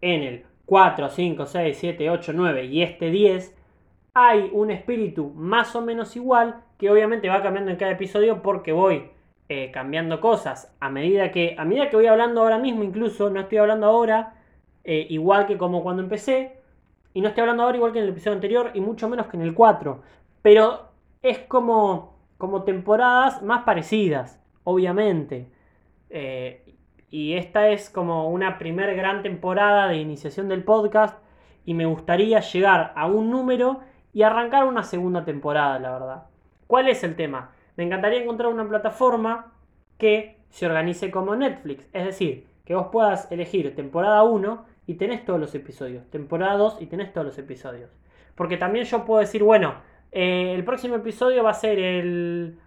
en 0.00 0.22
el 0.22 0.44
4, 0.68 1.08
5, 1.08 1.46
6, 1.46 1.76
7, 1.78 2.10
8, 2.10 2.32
9 2.34 2.64
y 2.66 2.82
este 2.82 3.10
10 3.10 3.56
hay 4.12 4.50
un 4.52 4.70
espíritu 4.70 5.32
más 5.34 5.74
o 5.74 5.80
menos 5.80 6.14
igual 6.14 6.62
que 6.76 6.90
obviamente 6.90 7.30
va 7.30 7.42
cambiando 7.42 7.70
en 7.70 7.78
cada 7.78 7.92
episodio 7.92 8.42
porque 8.42 8.72
voy 8.72 9.10
eh, 9.48 9.70
cambiando 9.70 10.20
cosas 10.20 10.76
a 10.78 10.90
medida 10.90 11.32
que 11.32 11.56
a 11.58 11.64
medida 11.64 11.88
que 11.88 11.96
voy 11.96 12.06
hablando 12.06 12.42
ahora 12.42 12.58
mismo 12.58 12.84
incluso 12.84 13.30
no 13.30 13.40
estoy 13.40 13.56
hablando 13.58 13.86
ahora 13.86 14.34
eh, 14.84 15.06
igual 15.08 15.46
que 15.46 15.56
como 15.56 15.82
cuando 15.82 16.02
empecé 16.02 16.58
y 17.14 17.22
no 17.22 17.28
estoy 17.28 17.42
hablando 17.42 17.62
ahora 17.62 17.78
igual 17.78 17.92
que 17.92 18.00
en 18.00 18.04
el 18.04 18.10
episodio 18.10 18.34
anterior 18.34 18.70
y 18.74 18.80
mucho 18.80 19.08
menos 19.08 19.28
que 19.28 19.38
en 19.38 19.44
el 19.44 19.54
4 19.54 20.02
pero 20.42 20.87
es 21.22 21.38
como 21.40 22.16
como 22.38 22.62
temporadas 22.62 23.42
más 23.42 23.64
parecidas 23.64 24.40
obviamente 24.64 25.50
eh, 26.10 26.64
y 27.10 27.34
esta 27.34 27.68
es 27.68 27.88
como 27.90 28.28
una 28.28 28.58
primer 28.58 28.94
gran 28.94 29.22
temporada 29.22 29.88
de 29.88 29.96
iniciación 29.96 30.48
del 30.48 30.64
podcast 30.64 31.18
y 31.64 31.74
me 31.74 31.86
gustaría 31.86 32.40
llegar 32.40 32.92
a 32.96 33.06
un 33.06 33.30
número 33.30 33.80
y 34.12 34.22
arrancar 34.22 34.64
una 34.64 34.82
segunda 34.82 35.24
temporada, 35.24 35.78
la 35.78 35.92
verdad. 35.92 36.26
¿Cuál 36.66 36.88
es 36.88 37.04
el 37.04 37.16
tema? 37.16 37.52
Me 37.76 37.84
encantaría 37.84 38.22
encontrar 38.22 38.52
una 38.52 38.68
plataforma 38.68 39.52
que 39.96 40.38
se 40.50 40.66
organice 40.66 41.10
como 41.10 41.36
Netflix, 41.36 41.88
es 41.92 42.04
decir, 42.04 42.46
que 42.64 42.74
vos 42.74 42.88
puedas 42.92 43.30
elegir 43.30 43.74
temporada 43.74 44.22
1 44.22 44.64
y 44.86 44.94
tenés 44.94 45.24
todos 45.24 45.40
los 45.40 45.54
episodios, 45.54 46.08
temporada 46.10 46.56
2 46.56 46.78
y 46.80 46.86
tenés 46.86 47.12
todos 47.12 47.26
los 47.26 47.38
episodios. 47.38 47.90
Porque 48.34 48.56
también 48.56 48.84
yo 48.84 49.04
puedo 49.04 49.20
decir, 49.20 49.42
bueno, 49.42 49.74
eh, 50.12 50.54
el 50.54 50.64
próximo 50.64 50.96
episodio 50.96 51.42
va 51.42 51.50
a 51.50 51.54
ser 51.54 51.78
el 51.78 52.58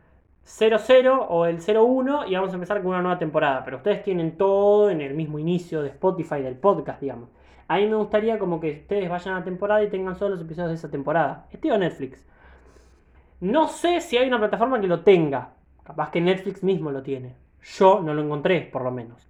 00 0.44 1.28
o 1.30 1.46
el 1.46 1.60
01 1.60 2.28
y 2.28 2.36
vamos 2.36 2.52
a 2.52 2.56
empezar 2.56 2.82
con 2.82 2.88
una 2.88 3.02
nueva 3.02 3.20
temporada, 3.20 3.64
pero 3.64 3.78
ustedes 3.78 4.04
tienen 4.04 4.38
todo 4.38 4.90
en 4.90 5.02
el 5.02 5.14
mismo 5.14 5.40
inicio 5.40 5.82
de 5.82 5.90
Spotify 5.90 6.42
del 6.42 6.56
podcast, 6.56 7.02
digamos. 7.02 7.30
A 7.68 7.78
mí 7.78 7.88
me 7.88 7.96
gustaría 7.96 8.38
como 8.38 8.60
que 8.60 8.82
ustedes 8.82 9.10
vayan 9.10 9.36
a 9.36 9.40
la 9.40 9.46
temporada 9.46 9.82
y 9.84 9.90
tengan 9.90 10.16
solo 10.16 10.36
los 10.36 10.42
episodios 10.42 10.72
de 10.72 10.76
esa 10.76 10.92
temporada. 10.92 11.48
Estilo 11.52 11.78
Netflix. 11.78 12.26
No 13.40 13.68
sé 13.70 14.02
si 14.02 14.18
hay 14.18 14.28
una 14.28 14.40
plataforma 14.40 14.82
que 14.82 14.88
lo 14.88 15.02
tenga. 15.02 15.54
Capaz 15.84 16.12
que 16.12 16.20
Netflix 16.20 16.64
mismo 16.64 16.92
lo 16.92 17.02
tiene. 17.02 17.36
Yo 17.62 18.02
no 18.02 18.14
lo 18.14 18.22
encontré, 18.22 18.62
por 18.62 18.84
lo 18.84 18.92
menos. 18.92 19.26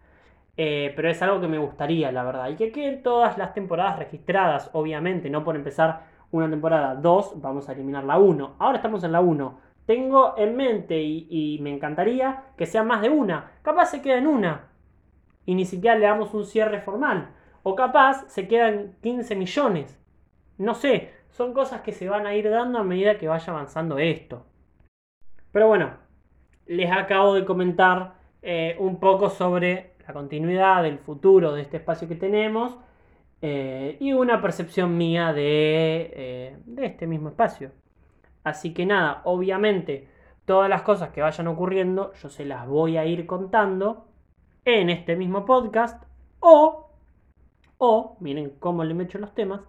Eh, 0.58 0.92
pero 0.96 1.10
es 1.10 1.22
algo 1.22 1.40
que 1.40 1.48
me 1.48 1.60
gustaría, 1.60 2.12
la 2.12 2.24
verdad. 2.24 2.50
Y 2.50 2.56
que 2.56 2.72
queden 2.72 3.04
todas 3.04 3.38
las 3.38 3.54
temporadas 3.54 4.00
registradas, 4.00 4.70
obviamente. 4.74 5.30
No 5.30 5.44
por 5.44 5.56
empezar 5.56 6.02
una 6.32 6.50
temporada 6.50 6.96
2, 6.96 7.42
vamos 7.42 7.68
a 7.68 7.74
eliminar 7.74 8.04
la 8.04 8.18
1. 8.18 8.56
Ahora 8.60 8.78
estamos 8.78 9.04
en 9.04 9.12
la 9.12 9.22
1. 9.22 9.60
Tengo 9.86 10.36
en 10.38 10.56
mente 10.56 11.02
y, 11.02 11.60
me 11.62 11.74
encantaría 11.74 12.44
que 12.58 12.66
sea 12.66 12.84
más 12.84 13.02
de 13.02 13.10
una. 13.10 13.52
Capaz 13.62 13.88
se 13.88 14.02
queda 14.02 14.18
en 14.18 14.28
una. 14.28 14.70
Y 15.46 15.56
ni 15.56 15.66
siquiera 15.66 15.98
le 15.98 16.06
damos 16.06 16.34
un 16.34 16.46
cierre 16.46 16.82
formal. 16.82 17.32
O 17.64 17.76
capaz 17.76 18.28
se 18.30 18.48
quedan 18.48 18.96
15 19.02 19.36
millones. 19.36 20.00
No 20.58 20.74
sé, 20.76 21.12
son 21.30 21.54
cosas 21.54 21.82
que 21.82 21.92
se 21.92 22.08
van 22.08 22.26
a 22.26 22.36
ir 22.36 22.50
dando 22.50 22.80
a 22.80 22.84
medida 22.84 23.18
que 23.18 23.28
vaya 23.28 23.52
avanzando 23.52 23.98
esto. 23.98 24.46
Pero 25.52 25.68
bueno, 25.68 25.92
les 26.68 26.92
acabo 26.92 27.34
de 27.34 27.44
comentar 27.44 28.14
eh, 28.42 28.76
un 28.80 29.00
poco 29.00 29.30
sobre 29.30 29.96
la 30.08 30.14
continuidad 30.14 30.84
del 30.84 31.00
futuro 31.00 31.54
de 31.54 31.64
este 31.64 31.78
espacio 31.78 32.08
que 32.08 32.16
tenemos 32.16 32.78
eh, 33.42 33.98
y 34.00 34.14
una 34.14 34.42
percepción 34.42 34.98
mía 34.98 35.34
de, 35.34 36.12
eh, 36.16 36.58
de 36.66 36.86
este 36.86 37.08
mismo 37.08 37.30
espacio. 37.30 37.72
Así 38.44 38.74
que 38.74 38.86
nada, 38.86 39.22
obviamente 39.26 40.08
todas 40.46 40.70
las 40.70 40.82
cosas 40.82 41.10
que 41.10 41.22
vayan 41.22 41.48
ocurriendo 41.48 42.14
yo 42.14 42.30
se 42.30 42.46
las 42.46 42.68
voy 42.68 42.98
a 42.98 43.06
ir 43.06 43.26
contando 43.26 44.08
en 44.66 44.90
este 44.90 45.16
mismo 45.16 45.46
podcast 45.46 46.04
o, 46.40 46.90
o, 47.78 48.18
miren 48.20 48.54
cómo 48.60 48.84
le 48.84 48.94
meto 48.94 49.18
los 49.18 49.34
temas, 49.34 49.62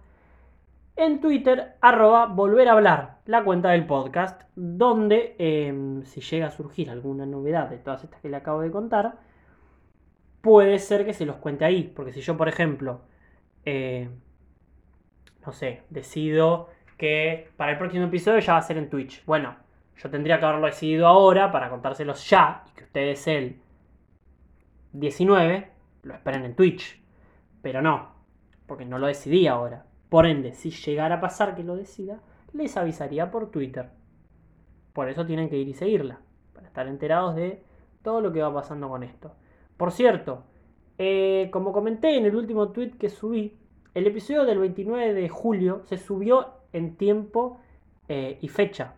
en 0.95 1.21
Twitter, 1.21 1.75
arroba 1.81 2.27
volver 2.27 2.67
a 2.67 2.73
hablar, 2.73 3.17
la 3.25 3.43
cuenta 3.43 3.71
del 3.71 3.87
podcast, 3.87 4.43
donde 4.55 5.35
em, 5.39 6.03
si 6.03 6.21
llega 6.21 6.47
a 6.47 6.51
surgir 6.51 6.91
alguna 6.91 7.25
novedad 7.25 7.67
de 7.69 7.79
todas 7.79 8.03
estas 8.03 8.21
que 8.21 8.29
le 8.29 8.37
acabo 8.37 8.61
de 8.61 8.69
contar, 8.69 9.15
puede 10.41 10.77
ser 10.77 11.03
que 11.05 11.13
se 11.13 11.25
los 11.25 11.37
cuente 11.37 11.65
ahí. 11.65 11.91
Porque 11.95 12.13
si 12.13 12.21
yo, 12.21 12.37
por 12.37 12.47
ejemplo, 12.47 13.01
eh, 13.65 14.09
no 15.45 15.51
sé, 15.51 15.83
decido 15.89 16.69
que 16.97 17.49
para 17.57 17.73
el 17.73 17.77
próximo 17.77 18.05
episodio 18.05 18.39
ya 18.39 18.53
va 18.53 18.59
a 18.59 18.63
ser 18.63 18.77
en 18.77 18.89
Twitch. 18.89 19.25
Bueno, 19.25 19.55
yo 19.97 20.09
tendría 20.09 20.39
que 20.39 20.45
haberlo 20.45 20.67
decidido 20.67 21.07
ahora 21.07 21.51
para 21.51 21.69
contárselos 21.69 22.29
ya 22.29 22.63
y 22.71 22.77
que 22.77 22.83
ustedes 22.83 23.27
el 23.27 23.61
19 24.93 25.71
lo 26.03 26.13
esperen 26.13 26.45
en 26.45 26.55
Twitch. 26.55 27.01
Pero 27.61 27.81
no, 27.81 28.13
porque 28.67 28.85
no 28.85 28.99
lo 28.99 29.07
decidí 29.07 29.47
ahora. 29.47 29.85
Por 30.09 30.25
ende, 30.25 30.53
si 30.53 30.69
llegara 30.69 31.15
a 31.15 31.21
pasar 31.21 31.55
que 31.55 31.63
lo 31.63 31.75
decida, 31.75 32.19
les 32.53 32.77
avisaría 32.77 33.31
por 33.31 33.49
Twitter. 33.49 33.89
Por 34.93 35.09
eso 35.09 35.25
tienen 35.25 35.49
que 35.49 35.57
ir 35.57 35.67
y 35.67 35.73
seguirla, 35.73 36.19
para 36.53 36.67
estar 36.67 36.87
enterados 36.87 37.35
de 37.35 37.63
todo 38.03 38.21
lo 38.21 38.31
que 38.31 38.41
va 38.41 38.53
pasando 38.53 38.89
con 38.89 39.03
esto. 39.03 39.35
Por 39.75 39.91
cierto, 39.91 40.43
eh, 40.97 41.49
como 41.51 41.73
comenté 41.73 42.17
en 42.17 42.25
el 42.25 42.35
último 42.35 42.69
tweet 42.69 42.91
que 42.91 43.09
subí, 43.09 43.57
el 43.93 44.07
episodio 44.07 44.45
del 44.45 44.59
29 44.59 45.13
de 45.13 45.29
julio 45.29 45.81
se 45.85 45.97
subió 45.97 46.47
en 46.71 46.95
tiempo 46.95 47.59
eh, 48.07 48.37
y 48.41 48.47
fecha. 48.47 48.95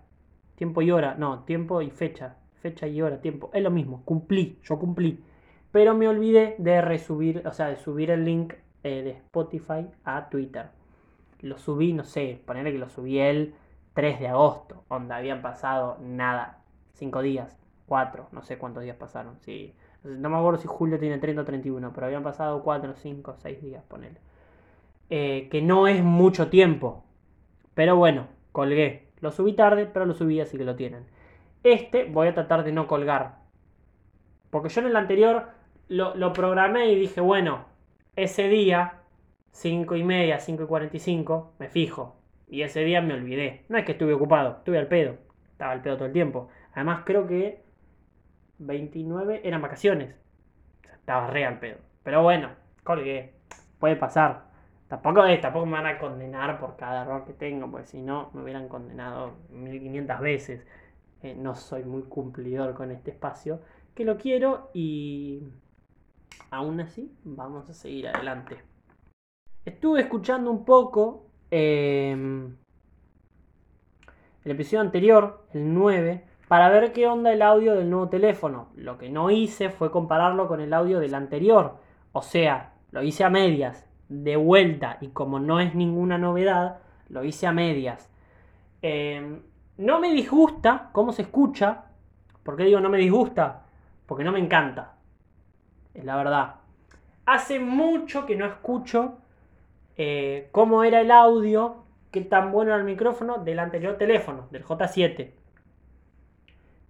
Tiempo 0.55 0.81
y 0.81 0.91
hora, 0.91 1.15
no, 1.15 1.43
tiempo 1.43 1.81
y 1.81 1.89
fecha. 1.89 2.37
Fecha 2.61 2.87
y 2.87 3.01
hora, 3.01 3.21
tiempo. 3.21 3.49
Es 3.53 3.61
lo 3.61 3.71
mismo, 3.71 4.03
cumplí, 4.05 4.57
yo 4.63 4.79
cumplí. 4.79 5.23
Pero 5.71 5.93
me 5.95 6.07
olvidé 6.07 6.55
de 6.57 6.81
resubir, 6.81 7.45
o 7.45 7.51
sea, 7.51 7.67
de 7.67 7.75
subir 7.75 8.09
el 8.09 8.23
link 8.23 8.53
eh, 8.83 9.01
de 9.03 9.11
Spotify 9.11 9.87
a 10.03 10.29
Twitter. 10.29 10.69
Lo 11.41 11.57
subí, 11.57 11.91
no 11.91 12.05
sé, 12.05 12.41
ponerle 12.45 12.71
que 12.71 12.77
lo 12.77 12.89
subí 12.89 13.19
el 13.19 13.53
3 13.93 14.19
de 14.19 14.27
agosto, 14.29 14.83
donde 14.89 15.13
habían 15.13 15.41
pasado 15.41 15.97
nada, 16.01 16.61
5 16.93 17.21
días, 17.21 17.57
4, 17.87 18.29
no 18.31 18.41
sé 18.43 18.57
cuántos 18.57 18.83
días 18.83 18.95
pasaron, 18.95 19.37
sí. 19.41 19.75
No 20.05 20.29
me 20.29 20.37
acuerdo 20.37 20.59
si 20.59 20.67
julio 20.67 20.99
tiene 20.99 21.17
30 21.17 21.41
o 21.41 21.45
31, 21.45 21.91
pero 21.93 22.05
habían 22.05 22.23
pasado 22.23 22.61
4, 22.63 22.93
5, 22.95 23.35
6 23.39 23.61
días, 23.61 23.83
ponele. 23.87 24.19
Eh, 25.09 25.47
que 25.51 25.61
no 25.61 25.87
es 25.87 26.03
mucho 26.03 26.49
tiempo. 26.49 27.03
Pero 27.73 27.95
bueno, 27.95 28.27
colgué. 28.51 29.09
Lo 29.19 29.31
subí 29.31 29.53
tarde, 29.53 29.87
pero 29.87 30.05
lo 30.05 30.13
subí 30.13 30.39
así 30.39 30.57
que 30.57 30.63
lo 30.63 30.75
tienen. 30.75 31.05
Este 31.63 32.05
voy 32.05 32.27
a 32.27 32.33
tratar 32.33 32.63
de 32.63 32.71
no 32.71 32.87
colgar. 32.87 33.39
Porque 34.51 34.69
yo 34.69 34.81
en 34.81 34.87
el 34.87 34.95
anterior 34.95 35.47
lo, 35.87 36.15
lo 36.15 36.33
programé 36.33 36.91
y 36.91 36.95
dije, 36.95 37.21
bueno, 37.21 37.65
ese 38.15 38.47
día, 38.47 39.01
5 39.51 39.95
y 39.95 40.03
media, 40.03 40.39
5 40.39 40.63
y 40.63 40.67
45, 40.67 41.53
me 41.59 41.69
fijo. 41.69 42.15
Y 42.47 42.61
ese 42.61 42.83
día 42.83 43.01
me 43.01 43.13
olvidé. 43.13 43.65
No 43.69 43.77
es 43.77 43.85
que 43.85 43.93
estuve 43.93 44.13
ocupado, 44.13 44.57
estuve 44.57 44.77
al 44.77 44.87
pedo. 44.87 45.17
Estaba 45.51 45.71
al 45.71 45.81
pedo 45.81 45.95
todo 45.95 46.05
el 46.05 46.13
tiempo. 46.13 46.49
Además 46.73 47.01
creo 47.05 47.27
que 47.27 47.63
29 48.59 49.41
eran 49.43 49.61
vacaciones. 49.61 50.15
estaba 50.93 51.27
re 51.27 51.45
al 51.45 51.59
pedo. 51.59 51.77
Pero 52.03 52.23
bueno, 52.23 52.49
colgué. 52.83 53.33
Puede 53.79 53.95
pasar. 53.95 54.45
Tampoco, 54.87 55.25
es, 55.25 55.41
tampoco 55.41 55.65
me 55.65 55.73
van 55.73 55.87
a 55.87 55.97
condenar 55.97 56.59
por 56.59 56.75
cada 56.77 57.01
error 57.01 57.25
que 57.25 57.33
tengo, 57.33 57.69
porque 57.69 57.87
si 57.87 58.01
no 58.01 58.29
me 58.33 58.43
hubieran 58.43 58.67
condenado 58.67 59.33
1500 59.49 60.19
veces. 60.19 60.65
Eh, 61.25 61.35
no 61.35 61.55
soy 61.55 61.83
muy 61.83 62.03
cumplidor 62.03 62.75
con 62.75 62.91
este 62.91 63.09
espacio, 63.09 63.61
que 63.95 64.05
lo 64.05 64.17
quiero 64.17 64.69
y 64.75 65.41
aún 66.51 66.79
así 66.81 67.11
vamos 67.23 67.67
a 67.69 67.73
seguir 67.73 68.07
adelante. 68.07 68.57
Estuve 69.65 70.01
escuchando 70.01 70.51
un 70.51 70.63
poco 70.63 71.25
em, 71.49 72.55
el 74.43 74.51
episodio 74.51 74.81
anterior, 74.81 75.47
el 75.53 75.73
9, 75.73 76.23
para 76.47 76.69
ver 76.69 76.93
qué 76.93 77.07
onda 77.07 77.31
el 77.33 77.41
audio 77.41 77.75
del 77.75 77.89
nuevo 77.89 78.09
teléfono. 78.09 78.67
Lo 78.75 78.97
que 78.97 79.09
no 79.09 79.31
hice 79.31 79.69
fue 79.69 79.91
compararlo 79.91 80.47
con 80.47 80.61
el 80.61 80.73
audio 80.73 80.99
del 80.99 81.15
anterior. 81.15 81.77
O 82.11 82.21
sea, 82.21 82.73
lo 82.91 83.03
hice 83.03 83.23
a 83.23 83.29
medias, 83.29 83.85
de 84.09 84.35
vuelta, 84.35 84.97
y 85.01 85.07
como 85.07 85.39
no 85.39 85.59
es 85.59 85.73
ninguna 85.73 86.17
novedad, 86.17 86.77
lo 87.09 87.23
hice 87.23 87.47
a 87.47 87.51
medias. 87.51 88.09
Em, 88.81 89.41
no 89.77 89.99
me 89.99 90.11
disgusta 90.13 90.89
cómo 90.91 91.11
se 91.11 91.23
escucha. 91.23 91.85
¿Por 92.43 92.55
qué 92.55 92.65
digo 92.65 92.79
no 92.79 92.89
me 92.89 92.99
disgusta? 92.99 93.63
Porque 94.05 94.23
no 94.23 94.31
me 94.31 94.39
encanta. 94.39 94.93
Es 95.93 96.05
la 96.05 96.15
verdad. 96.15 96.55
Hace 97.25 97.59
mucho 97.59 98.25
que 98.27 98.35
no 98.35 98.45
escucho 98.45 99.17
eh, 99.97 100.49
cómo 100.51 100.83
era 100.83 101.01
el 101.01 101.09
audio, 101.09 101.83
qué 102.11 102.21
tan 102.21 102.51
bueno 102.51 102.71
era 102.71 102.79
el 102.79 102.85
micrófono 102.85 103.39
del 103.39 103.57
anterior 103.57 103.97
teléfono, 103.97 104.47
del 104.51 104.63
J7. 104.63 105.31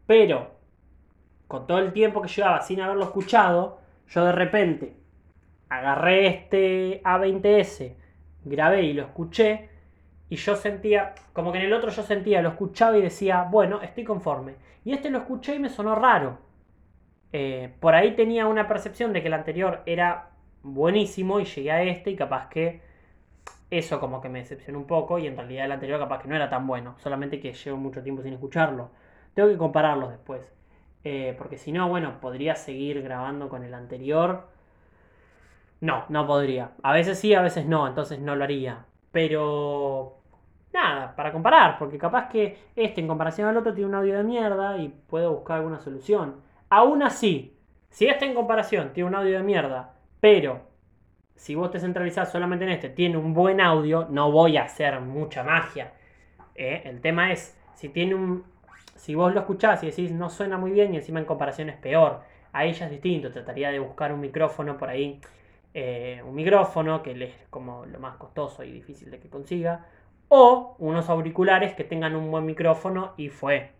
Pero, 0.07 0.51
con 1.47 1.67
todo 1.67 1.79
el 1.79 1.93
tiempo 1.93 2.21
que 2.21 2.27
llevaba 2.27 2.61
sin 2.61 2.81
haberlo 2.81 3.05
escuchado, 3.05 3.79
yo 4.07 4.25
de 4.25 4.31
repente 4.31 4.95
agarré 5.69 6.27
este 6.27 7.01
A20S, 7.03 7.95
grabé 8.43 8.83
y 8.83 8.93
lo 8.93 9.03
escuché, 9.03 9.69
y 10.29 10.37
yo 10.37 10.55
sentía, 10.55 11.13
como 11.33 11.51
que 11.51 11.59
en 11.59 11.65
el 11.65 11.73
otro 11.73 11.89
yo 11.89 12.03
sentía, 12.03 12.41
lo 12.41 12.49
escuchaba 12.49 12.97
y 12.97 13.01
decía, 13.01 13.47
bueno, 13.49 13.81
estoy 13.81 14.03
conforme. 14.03 14.55
Y 14.83 14.93
este 14.93 15.09
lo 15.09 15.19
escuché 15.19 15.55
y 15.55 15.59
me 15.59 15.69
sonó 15.69 15.95
raro. 15.95 16.39
Eh, 17.31 17.73
por 17.79 17.95
ahí 17.95 18.15
tenía 18.15 18.47
una 18.47 18.67
percepción 18.67 19.13
de 19.13 19.21
que 19.21 19.27
el 19.27 19.33
anterior 19.33 19.81
era 19.85 20.29
buenísimo 20.63 21.39
y 21.39 21.45
llegué 21.45 21.71
a 21.71 21.83
este 21.83 22.11
y 22.11 22.15
capaz 22.15 22.49
que 22.49 22.81
eso 23.69 23.99
como 23.99 24.21
que 24.21 24.29
me 24.29 24.39
decepcionó 24.39 24.79
un 24.79 24.87
poco 24.87 25.19
y 25.19 25.27
en 25.27 25.35
realidad 25.35 25.65
el 25.65 25.71
anterior 25.73 25.99
capaz 25.99 26.21
que 26.21 26.27
no 26.27 26.35
era 26.35 26.49
tan 26.49 26.65
bueno, 26.67 26.95
solamente 26.99 27.39
que 27.39 27.53
llevo 27.53 27.77
mucho 27.77 28.01
tiempo 28.01 28.21
sin 28.23 28.33
escucharlo. 28.33 28.89
Tengo 29.35 29.49
que 29.49 29.57
compararlos 29.57 30.09
después. 30.09 30.51
Eh, 31.03 31.35
porque 31.37 31.57
si 31.57 31.71
no, 31.71 31.87
bueno, 31.87 32.19
podría 32.19 32.55
seguir 32.55 33.03
grabando 33.03 33.47
con 33.47 33.63
el 33.63 33.75
anterior. 33.75 34.47
No, 35.81 36.05
no 36.09 36.25
podría. 36.25 36.71
A 36.81 36.93
veces 36.93 37.19
sí, 37.19 37.35
a 37.35 37.41
veces 37.41 37.67
no, 37.67 37.87
entonces 37.87 38.19
no 38.19 38.35
lo 38.35 38.43
haría. 38.43 38.85
Pero 39.11 40.17
nada, 40.73 41.15
para 41.15 41.31
comparar, 41.31 41.77
porque 41.77 41.97
capaz 41.97 42.29
que 42.29 42.57
este 42.75 43.01
en 43.01 43.07
comparación 43.07 43.47
al 43.47 43.57
otro 43.57 43.73
tiene 43.73 43.89
un 43.89 43.95
audio 43.95 44.17
de 44.17 44.23
mierda 44.23 44.77
y 44.77 44.89
puedo 44.89 45.33
buscar 45.33 45.57
alguna 45.57 45.79
solución. 45.79 46.41
Aún 46.69 47.03
así, 47.03 47.55
si 47.89 48.07
este 48.07 48.25
en 48.25 48.33
comparación 48.33 48.91
tiene 48.93 49.09
un 49.09 49.15
audio 49.15 49.37
de 49.37 49.43
mierda, 49.43 49.93
pero 50.19 50.61
si 51.35 51.55
vos 51.55 51.71
te 51.71 51.79
centralizás 51.79 52.31
solamente 52.31 52.65
en 52.65 52.71
este, 52.71 52.89
tiene 52.89 53.17
un 53.17 53.33
buen 53.33 53.61
audio, 53.61 54.07
no 54.09 54.31
voy 54.31 54.57
a 54.57 54.63
hacer 54.63 54.99
mucha 55.01 55.43
magia. 55.43 55.93
¿eh? 56.55 56.81
El 56.85 57.01
tema 57.01 57.31
es, 57.31 57.57
si 57.75 57.89
tiene 57.89 58.15
un, 58.15 58.43
si 59.05 59.13
vos 59.13 59.31
lo 59.35 59.41
escuchás 59.41 59.83
y 59.83 59.85
decís 59.91 60.11
no 60.11 60.31
suena 60.31 60.57
muy 60.57 60.71
bien 60.71 60.91
y 60.91 60.97
encima 60.97 61.19
en 61.19 61.27
comparación 61.27 61.69
es 61.69 61.77
peor, 61.77 62.21
ahí 62.51 62.73
ya 62.73 62.85
es 62.85 62.91
distinto. 62.91 63.31
Trataría 63.31 63.69
de 63.69 63.77
buscar 63.77 64.11
un 64.11 64.19
micrófono 64.19 64.79
por 64.79 64.89
ahí, 64.89 65.21
eh, 65.75 66.23
un 66.25 66.33
micrófono 66.33 67.03
que 67.03 67.11
es 67.11 67.35
como 67.51 67.85
lo 67.85 67.99
más 67.99 68.17
costoso 68.17 68.63
y 68.63 68.71
difícil 68.71 69.11
de 69.11 69.19
que 69.19 69.29
consiga, 69.29 69.85
o 70.27 70.75
unos 70.79 71.07
auriculares 71.07 71.75
que 71.75 71.83
tengan 71.83 72.15
un 72.15 72.31
buen 72.31 72.47
micrófono 72.47 73.13
y 73.15 73.29
fue. 73.29 73.73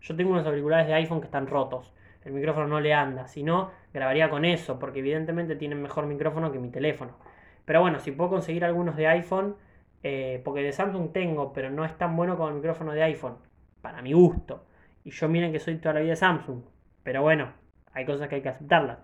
Yo 0.00 0.14
tengo 0.14 0.30
unos 0.30 0.46
auriculares 0.46 0.86
de 0.86 0.94
iPhone 0.94 1.18
que 1.18 1.26
están 1.26 1.48
rotos. 1.48 1.92
El 2.24 2.32
micrófono 2.32 2.68
no 2.68 2.78
le 2.78 2.94
anda. 2.94 3.26
Si 3.26 3.42
no, 3.42 3.72
grabaría 3.92 4.30
con 4.30 4.44
eso, 4.44 4.78
porque 4.78 5.00
evidentemente 5.00 5.56
tienen 5.56 5.82
mejor 5.82 6.06
micrófono 6.06 6.52
que 6.52 6.60
mi 6.60 6.68
teléfono. 6.70 7.16
Pero 7.64 7.80
bueno, 7.80 7.98
si 7.98 8.12
puedo 8.12 8.30
conseguir 8.30 8.64
algunos 8.64 8.94
de 8.94 9.08
iPhone, 9.08 9.56
eh, 10.04 10.40
porque 10.44 10.62
de 10.62 10.70
Samsung 10.70 11.10
tengo, 11.10 11.52
pero 11.52 11.68
no 11.68 11.84
es 11.84 11.98
tan 11.98 12.14
bueno 12.14 12.36
como 12.36 12.50
el 12.50 12.54
micrófono 12.54 12.92
de 12.92 13.02
iPhone 13.02 13.38
para 13.86 14.02
mi 14.02 14.12
gusto. 14.12 14.64
Y 15.04 15.12
yo 15.12 15.28
miren 15.28 15.52
que 15.52 15.60
soy 15.60 15.76
toda 15.76 15.94
la 15.94 16.00
vida 16.00 16.16
Samsung. 16.16 16.60
Pero 17.04 17.22
bueno, 17.22 17.52
hay 17.92 18.04
cosas 18.04 18.28
que 18.28 18.34
hay 18.34 18.42
que 18.42 18.48
aceptarlas. 18.48 18.98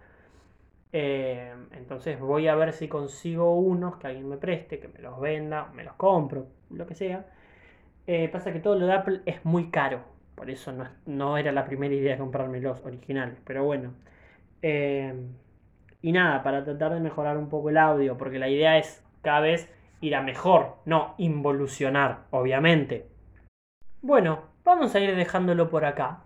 Eh, 0.92 1.54
entonces 1.70 2.18
voy 2.18 2.48
a 2.48 2.56
ver 2.56 2.72
si 2.72 2.88
consigo 2.88 3.54
unos 3.54 3.98
que 3.98 4.08
alguien 4.08 4.28
me 4.28 4.38
preste, 4.38 4.80
que 4.80 4.88
me 4.88 4.98
los 4.98 5.20
venda, 5.20 5.70
me 5.72 5.84
los 5.84 5.94
compro, 5.94 6.48
lo 6.70 6.84
que 6.84 6.96
sea. 6.96 7.26
Eh, 8.08 8.28
pasa 8.28 8.52
que 8.52 8.58
todo 8.58 8.74
lo 8.74 8.86
de 8.86 8.92
Apple 8.92 9.20
es 9.24 9.44
muy 9.44 9.70
caro. 9.70 10.00
Por 10.34 10.50
eso 10.50 10.74
no, 11.06 11.38
era 11.38 11.52
la 11.52 11.64
primera 11.64 11.94
idea 11.94 12.18
comprarme 12.18 12.60
los 12.60 12.84
originales. 12.84 13.38
Pero 13.44 13.62
bueno. 13.62 13.92
Eh, 14.62 15.14
y 16.02 16.10
nada, 16.10 16.42
para 16.42 16.64
tratar 16.64 16.92
de 16.94 16.98
mejorar 16.98 17.36
un 17.36 17.48
poco 17.48 17.70
el 17.70 17.76
audio. 17.76 18.18
Porque 18.18 18.40
la 18.40 18.48
idea 18.48 18.78
es 18.78 19.06
cada 19.22 19.38
vez 19.38 19.72
ir 20.00 20.16
a 20.16 20.22
mejor. 20.22 20.78
No 20.86 21.14
involucionar, 21.18 22.24
obviamente. 22.32 23.06
Bueno, 24.00 24.51
Vamos 24.64 24.94
a 24.94 25.00
ir 25.00 25.16
dejándolo 25.16 25.68
por 25.68 25.84
acá. 25.84 26.20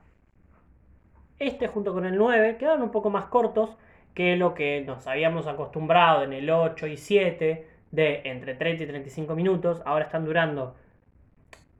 Este 1.38 1.68
junto 1.68 1.94
con 1.94 2.04
el 2.04 2.16
9 2.16 2.56
quedan 2.58 2.82
un 2.82 2.90
poco 2.90 3.08
más 3.08 3.26
cortos 3.26 3.76
que 4.14 4.36
lo 4.36 4.54
que 4.54 4.82
nos 4.86 5.06
habíamos 5.06 5.46
acostumbrado 5.46 6.22
en 6.22 6.32
el 6.32 6.50
8 6.50 6.86
y 6.86 6.96
7 6.96 7.68
de 7.90 8.22
entre 8.24 8.54
30 8.54 8.84
y 8.84 8.86
35 8.86 9.34
minutos. 9.34 9.82
Ahora 9.86 10.04
están 10.04 10.24
durando 10.26 10.76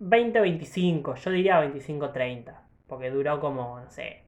20-25, 0.00 1.16
yo 1.16 1.30
diría 1.30 1.62
25-30, 1.62 2.54
porque 2.86 3.10
duró 3.10 3.38
como, 3.38 3.80
no 3.80 3.90
sé, 3.90 4.24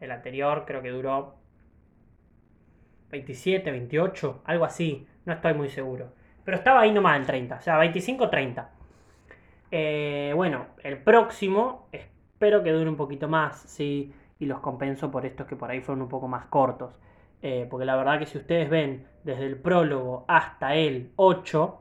el 0.00 0.12
anterior 0.12 0.64
creo 0.64 0.80
que 0.80 0.90
duró 0.90 1.36
27, 3.10 3.70
28, 3.70 4.42
algo 4.44 4.64
así. 4.64 5.06
No 5.24 5.32
estoy 5.32 5.54
muy 5.54 5.70
seguro. 5.70 6.12
Pero 6.44 6.56
estaba 6.56 6.80
ahí 6.80 6.92
nomás 6.92 7.18
el 7.18 7.26
30, 7.26 7.56
o 7.56 7.60
sea, 7.60 7.78
25, 7.78 8.30
30. 8.30 8.77
Eh, 9.70 10.32
bueno, 10.34 10.66
el 10.82 11.02
próximo 11.02 11.88
espero 11.92 12.62
que 12.62 12.72
dure 12.72 12.88
un 12.88 12.96
poquito 12.96 13.28
más, 13.28 13.60
sí, 13.62 14.12
y 14.38 14.46
los 14.46 14.60
compenso 14.60 15.10
por 15.10 15.26
estos 15.26 15.46
que 15.46 15.56
por 15.56 15.70
ahí 15.70 15.80
fueron 15.80 16.02
un 16.02 16.08
poco 16.08 16.28
más 16.28 16.46
cortos. 16.46 16.94
Eh, 17.42 17.66
porque 17.70 17.84
la 17.84 17.96
verdad 17.96 18.18
que 18.18 18.26
si 18.26 18.38
ustedes 18.38 18.68
ven 18.68 19.06
desde 19.24 19.46
el 19.46 19.56
prólogo 19.56 20.24
hasta 20.28 20.74
el 20.74 21.12
8, 21.16 21.80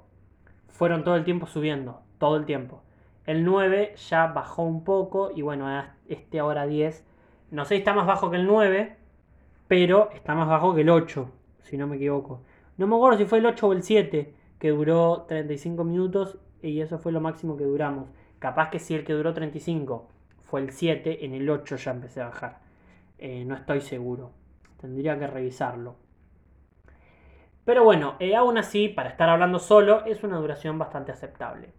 fueron 0.67 1.03
todo 1.03 1.15
el 1.15 1.23
tiempo 1.23 1.47
subiendo, 1.47 2.01
todo 2.19 2.37
el 2.37 2.45
tiempo. 2.45 2.83
El 3.25 3.43
9 3.43 3.95
ya 4.09 4.27
bajó 4.27 4.63
un 4.63 4.83
poco 4.83 5.31
y 5.35 5.41
bueno, 5.41 5.67
este 6.07 6.39
ahora 6.39 6.65
10, 6.65 7.05
no 7.51 7.65
sé 7.65 7.75
si 7.75 7.79
está 7.79 7.93
más 7.93 8.05
bajo 8.05 8.29
que 8.29 8.37
el 8.37 8.45
9, 8.45 8.95
pero 9.67 10.09
está 10.13 10.35
más 10.35 10.47
bajo 10.47 10.75
que 10.75 10.81
el 10.81 10.89
8, 10.89 11.29
si 11.61 11.77
no 11.77 11.87
me 11.87 11.97
equivoco. 11.97 12.41
No 12.77 12.87
me 12.87 12.95
acuerdo 12.95 13.17
si 13.17 13.25
fue 13.25 13.39
el 13.39 13.45
8 13.45 13.67
o 13.67 13.73
el 13.73 13.83
7, 13.83 14.33
que 14.59 14.69
duró 14.69 15.25
35 15.27 15.83
minutos 15.83 16.37
y 16.61 16.81
eso 16.81 16.97
fue 16.97 17.11
lo 17.11 17.21
máximo 17.21 17.57
que 17.57 17.63
duramos. 17.63 18.09
Capaz 18.39 18.69
que 18.69 18.79
si 18.79 18.93
el 18.93 19.03
que 19.03 19.13
duró 19.13 19.33
35 19.33 20.07
fue 20.43 20.61
el 20.61 20.71
7, 20.71 21.25
en 21.25 21.33
el 21.33 21.49
8 21.49 21.75
ya 21.75 21.91
empecé 21.91 22.21
a 22.21 22.27
bajar. 22.27 22.59
Eh, 23.17 23.43
no 23.45 23.55
estoy 23.55 23.81
seguro. 23.81 24.31
Tendría 24.79 25.17
que 25.17 25.27
revisarlo. 25.27 25.95
Pero 27.65 27.83
bueno, 27.83 28.15
eh, 28.19 28.35
aún 28.35 28.57
así, 28.57 28.87
para 28.87 29.09
estar 29.09 29.29
hablando 29.29 29.59
solo, 29.59 30.05
es 30.05 30.23
una 30.23 30.37
duración 30.37 30.79
bastante 30.79 31.11
aceptable. 31.11 31.73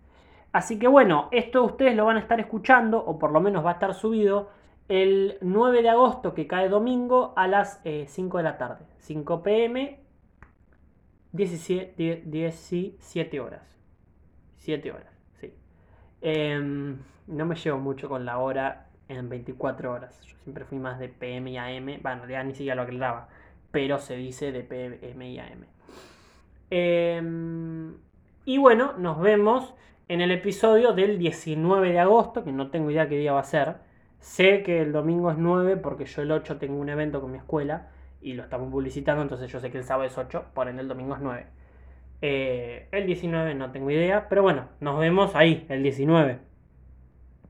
Así 0.52 0.78
que 0.78 0.88
bueno, 0.88 1.28
esto 1.30 1.64
ustedes 1.64 1.94
lo 1.96 2.04
van 2.04 2.16
a 2.16 2.20
estar 2.20 2.40
escuchando, 2.40 2.98
o 2.98 3.18
por 3.18 3.32
lo 3.32 3.40
menos 3.40 3.64
va 3.64 3.70
a 3.70 3.74
estar 3.74 3.94
subido, 3.94 4.50
el 4.88 5.38
9 5.40 5.82
de 5.82 5.90
agosto, 5.90 6.34
que 6.34 6.46
cae 6.46 6.68
domingo, 6.68 7.32
a 7.36 7.46
las 7.46 7.80
5 7.84 8.38
eh, 8.38 8.40
de 8.40 8.42
la 8.42 8.58
tarde. 8.58 8.84
5 8.98 9.42
pm, 9.42 10.00
17, 11.32 12.22
17 12.26 13.40
horas. 13.40 13.77
7 14.68 14.92
horas, 14.92 15.06
sí. 15.40 15.50
Em, 16.20 16.98
no 17.26 17.46
me 17.46 17.54
llevo 17.54 17.78
mucho 17.78 18.06
con 18.06 18.26
la 18.26 18.36
hora 18.36 18.88
en 19.08 19.30
24 19.30 19.90
horas. 19.90 20.20
Yo 20.26 20.36
siempre 20.44 20.66
fui 20.66 20.78
más 20.78 20.98
de 20.98 21.08
PM 21.08 21.50
y 21.50 21.56
AM. 21.56 21.86
Bueno, 22.02 22.10
en 22.10 22.18
realidad 22.18 22.44
ni 22.44 22.52
siquiera 22.52 22.74
lo 22.74 22.82
aclaraba. 22.82 23.28
Pero 23.70 23.98
se 23.98 24.16
dice 24.16 24.52
de 24.52 24.60
PM 24.60 25.26
y 25.26 25.38
AM. 25.38 25.64
Em, 26.68 27.94
y 28.44 28.58
bueno, 28.58 28.92
nos 28.98 29.18
vemos 29.20 29.74
en 30.06 30.20
el 30.20 30.32
episodio 30.32 30.92
del 30.92 31.18
19 31.18 31.90
de 31.90 32.00
agosto, 32.00 32.44
que 32.44 32.52
no 32.52 32.70
tengo 32.70 32.90
idea 32.90 33.08
qué 33.08 33.16
día 33.16 33.32
va 33.32 33.40
a 33.40 33.44
ser. 33.44 33.76
Sé 34.20 34.62
que 34.62 34.82
el 34.82 34.92
domingo 34.92 35.30
es 35.30 35.38
9 35.38 35.78
porque 35.78 36.04
yo 36.04 36.20
el 36.20 36.30
8 36.30 36.58
tengo 36.58 36.78
un 36.78 36.90
evento 36.90 37.22
con 37.22 37.32
mi 37.32 37.38
escuela 37.38 37.88
y 38.20 38.34
lo 38.34 38.42
estamos 38.42 38.70
publicitando, 38.70 39.22
entonces 39.22 39.50
yo 39.50 39.60
sé 39.60 39.70
que 39.70 39.78
el 39.78 39.84
sábado 39.84 40.06
es 40.06 40.18
8, 40.18 40.48
por 40.52 40.68
ende 40.68 40.82
el 40.82 40.88
domingo 40.88 41.14
es 41.14 41.22
9. 41.22 41.46
Eh, 42.20 42.88
el 42.92 43.06
19 43.06 43.54
no 43.54 43.70
tengo 43.70 43.90
idea, 43.90 44.28
pero 44.28 44.42
bueno, 44.42 44.68
nos 44.80 44.98
vemos 44.98 45.34
ahí, 45.34 45.66
el 45.68 45.82
19. 45.82 46.47